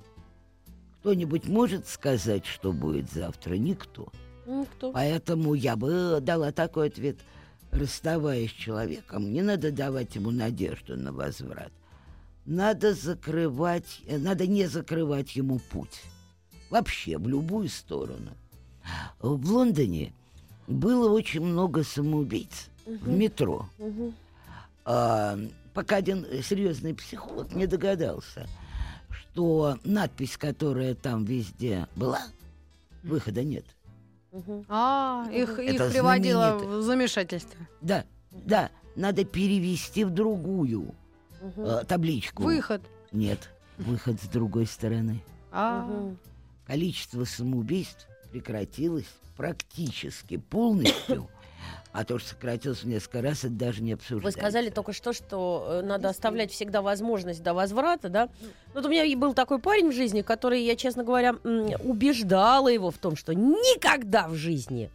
[1.01, 3.57] Кто-нибудь может сказать, что будет завтра?
[3.57, 4.09] Никто.
[4.47, 4.93] Ну, кто?
[4.93, 7.19] Поэтому я бы дала такой ответ.
[7.71, 11.71] Расставаясь с человеком, не надо давать ему надежду на возврат.
[12.47, 16.01] Надо закрывать, э, надо не закрывать ему путь.
[16.71, 18.31] Вообще, в любую сторону.
[19.19, 20.15] В Лондоне
[20.67, 23.69] было очень много самоубийц в метро.
[23.77, 24.15] Мгм.
[24.87, 25.39] А,
[25.75, 28.47] пока один серьезный психолог не догадался,
[29.11, 32.21] что надпись, которая там везде была,
[33.03, 33.65] выхода нет.
[34.69, 37.59] А, их, их приводило в замешательство.
[37.83, 40.95] Да, да, надо перевести в другую
[41.41, 42.43] э, табличку.
[42.43, 42.83] Выход.
[43.13, 45.23] Нет, выход с другой стороны.
[45.51, 46.15] А.
[46.67, 51.29] Количество самоубийств прекратилось практически полностью,
[51.93, 54.39] а то, что сократилось в несколько раз, это даже не Вы обсуждается.
[54.39, 58.29] сказали только что, что э, надо оставлять всегда возможность до возврата, да?
[58.41, 61.35] Ну, Вот у меня и был такой парень в жизни, который, я, честно говоря,
[61.85, 64.91] убеждала его в том, что никогда в жизни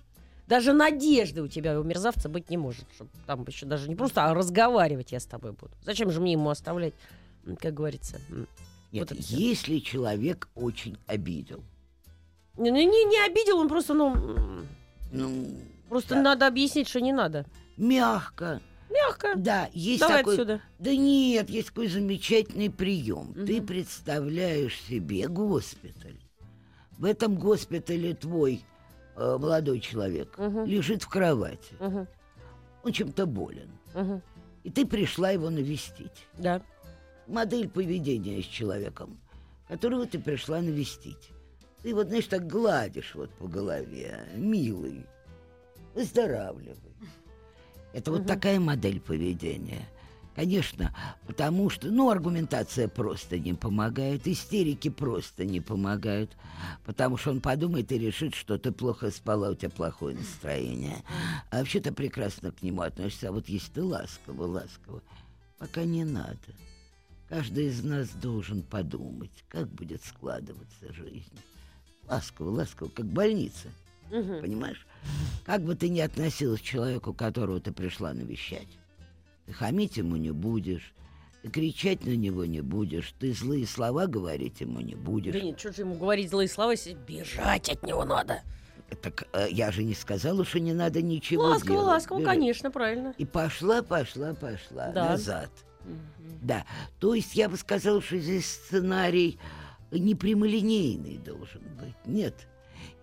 [0.48, 2.86] даже надежды у тебя, у мерзавца, быть не может.
[2.96, 5.74] Чтоб там еще даже не просто, а разговаривать я с тобой буду.
[5.84, 6.94] Зачем же мне ему оставлять,
[7.60, 8.20] как говорится?
[8.94, 11.64] Нет, вот если человек очень обидел,
[12.58, 14.16] Не, не, не обидел, он просто, ну,
[15.12, 15.48] ну,
[15.90, 16.22] просто Да.
[16.22, 17.46] надо объяснить, что не надо.
[17.78, 19.34] мягко, Мягко.
[19.36, 20.34] да, есть Давай такой...
[20.36, 20.62] отсюда.
[20.80, 23.34] Да нет, есть такой замечательный прием.
[23.34, 23.68] Ты Мгм.
[23.68, 26.18] представляешь себе госпиталь.
[26.98, 28.64] В этом госпитале твой
[29.16, 30.66] э, молодой человек Мгм.
[30.66, 31.74] лежит в кровати.
[31.80, 32.08] Мгм,
[32.84, 33.70] Он чем-то болен.
[33.96, 34.22] мгм.
[34.64, 36.28] И ты пришла его навестить.
[36.38, 36.62] Да.
[37.26, 39.20] Модель поведения с человеком,
[39.68, 41.30] которого ты пришла навестить.
[41.84, 44.20] Ты вот, знаешь, так гладишь вот по голове.
[44.36, 45.06] Милый,
[45.98, 46.96] выздоравливай.
[47.94, 49.88] Это вот такая модель поведения.
[50.36, 50.94] Конечно,
[51.26, 56.38] потому что, ну, аргументация просто не помогает, истерики просто не помогают,
[56.86, 61.04] потому что он подумает и решит, что ты плохо спала, у тебя плохое настроение.
[61.50, 65.02] А вообще ты прекрасно к нему относишься, а вот если ты ласково, ласково,
[65.58, 66.38] пока не надо.
[67.30, 71.40] Каждый из нас должен подумать, как будет складываться жизнь.
[72.08, 73.70] Ласково, ласково, как больница.
[74.12, 74.40] Мгм.
[74.40, 74.87] Понимаешь?
[75.46, 78.68] Как бы ты ни относилась к человеку, которого ты пришла навещать.
[79.46, 80.94] Ты хамить ему не будешь,
[81.42, 85.34] ты кричать на него не будешь, ты злые слова говорить ему не будешь.
[85.34, 88.42] Да нет, что же ему говорить злые слова, если бежать от него надо?
[89.02, 91.88] Так э, я же не сказала, что не надо ничего ласково, делать.
[91.88, 92.34] ласково, Бежать.
[92.36, 93.14] конечно, правильно.
[93.18, 95.10] И пошла, пошла, пошла Да.
[95.12, 95.50] назад.
[96.42, 96.66] Да,
[97.00, 99.40] то есть я бы сказала, что здесь сценарий
[99.92, 101.96] непрямолинейный должен быть.
[102.06, 102.34] Нет.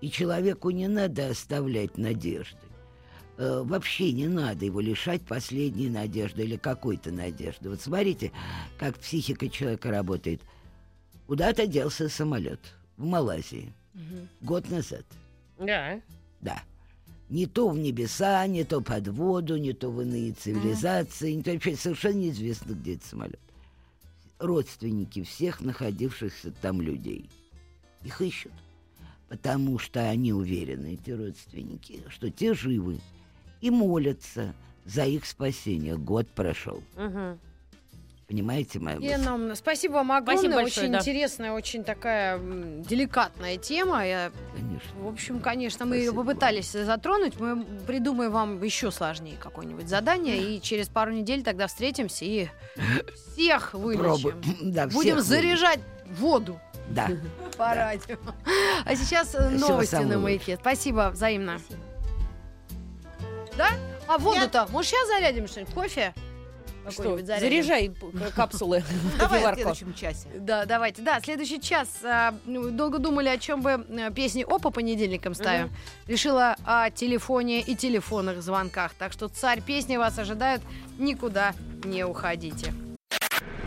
[0.01, 2.59] И человеку не надо оставлять надежды.
[3.37, 7.70] Э, вообще не надо его лишать последней надежды или какой-то надежды.
[7.70, 8.33] Вот смотрите,
[8.79, 10.41] как психика человека работает.
[11.27, 12.61] Куда-то делся самолет
[12.97, 13.72] в Малайзии
[14.41, 15.05] год назад.
[15.59, 16.01] Да.
[16.41, 16.62] Да.
[17.31, 21.53] Не то в небеса, не то под воду, не то в иные цивилизации, не то
[21.53, 23.41] вообще совершенно неизвестно, где этот самолет.
[24.39, 27.31] Родственники всех находившихся там людей.
[28.05, 28.53] Их ищут.
[29.29, 32.99] Потому что они уверены, эти родственники, что те живы.
[33.61, 34.55] И молятся
[34.85, 35.97] за их спасение.
[35.97, 36.83] Год прошел.
[36.97, 37.39] Мгм.
[38.27, 39.11] Понимаете мою мысль?
[39.11, 40.37] Лена, м, спасибо вам огромное.
[40.39, 40.99] Спасибо большое, очень да.
[41.01, 44.07] интересная, очень такая деликатная тема.
[44.07, 45.01] Я, Конечно.
[45.01, 46.25] в общем, конечно, мы ее Спасибо.
[46.25, 47.39] попытались затронуть.
[47.39, 50.57] Мы придумаем вам еще сложнее какое-нибудь задание.
[50.57, 52.49] И через пару недель тогда встретимся и
[53.14, 54.03] всех вылечим.
[54.05, 54.43] Пробуем.
[54.72, 56.61] Да, Будем заряжать воду.
[56.88, 57.09] Да.
[57.57, 58.18] по радио.
[58.84, 60.57] А сейчас э, Всего новости на маяке.
[60.57, 61.61] Спасибо, взаимно.
[63.57, 63.70] Да?
[64.07, 64.66] А воду-то?
[64.70, 65.74] Может, сейчас зарядим что-нибудь?
[65.74, 66.14] Кофе?
[66.90, 67.90] Что, заряжай
[68.36, 68.84] капсулы.
[69.18, 70.28] Давай в следующем часе.
[70.34, 71.00] Да, давайте.
[71.00, 71.88] Да, следующий час.
[72.05, 75.72] а, ну, долго думали, о чем бы э, песни О по понедельникам ставим.
[76.07, 78.92] Решила о телефоне и телефонных звонках.
[78.94, 80.61] Так что царь песни вас ожидает.
[80.98, 82.74] Никуда не уходите.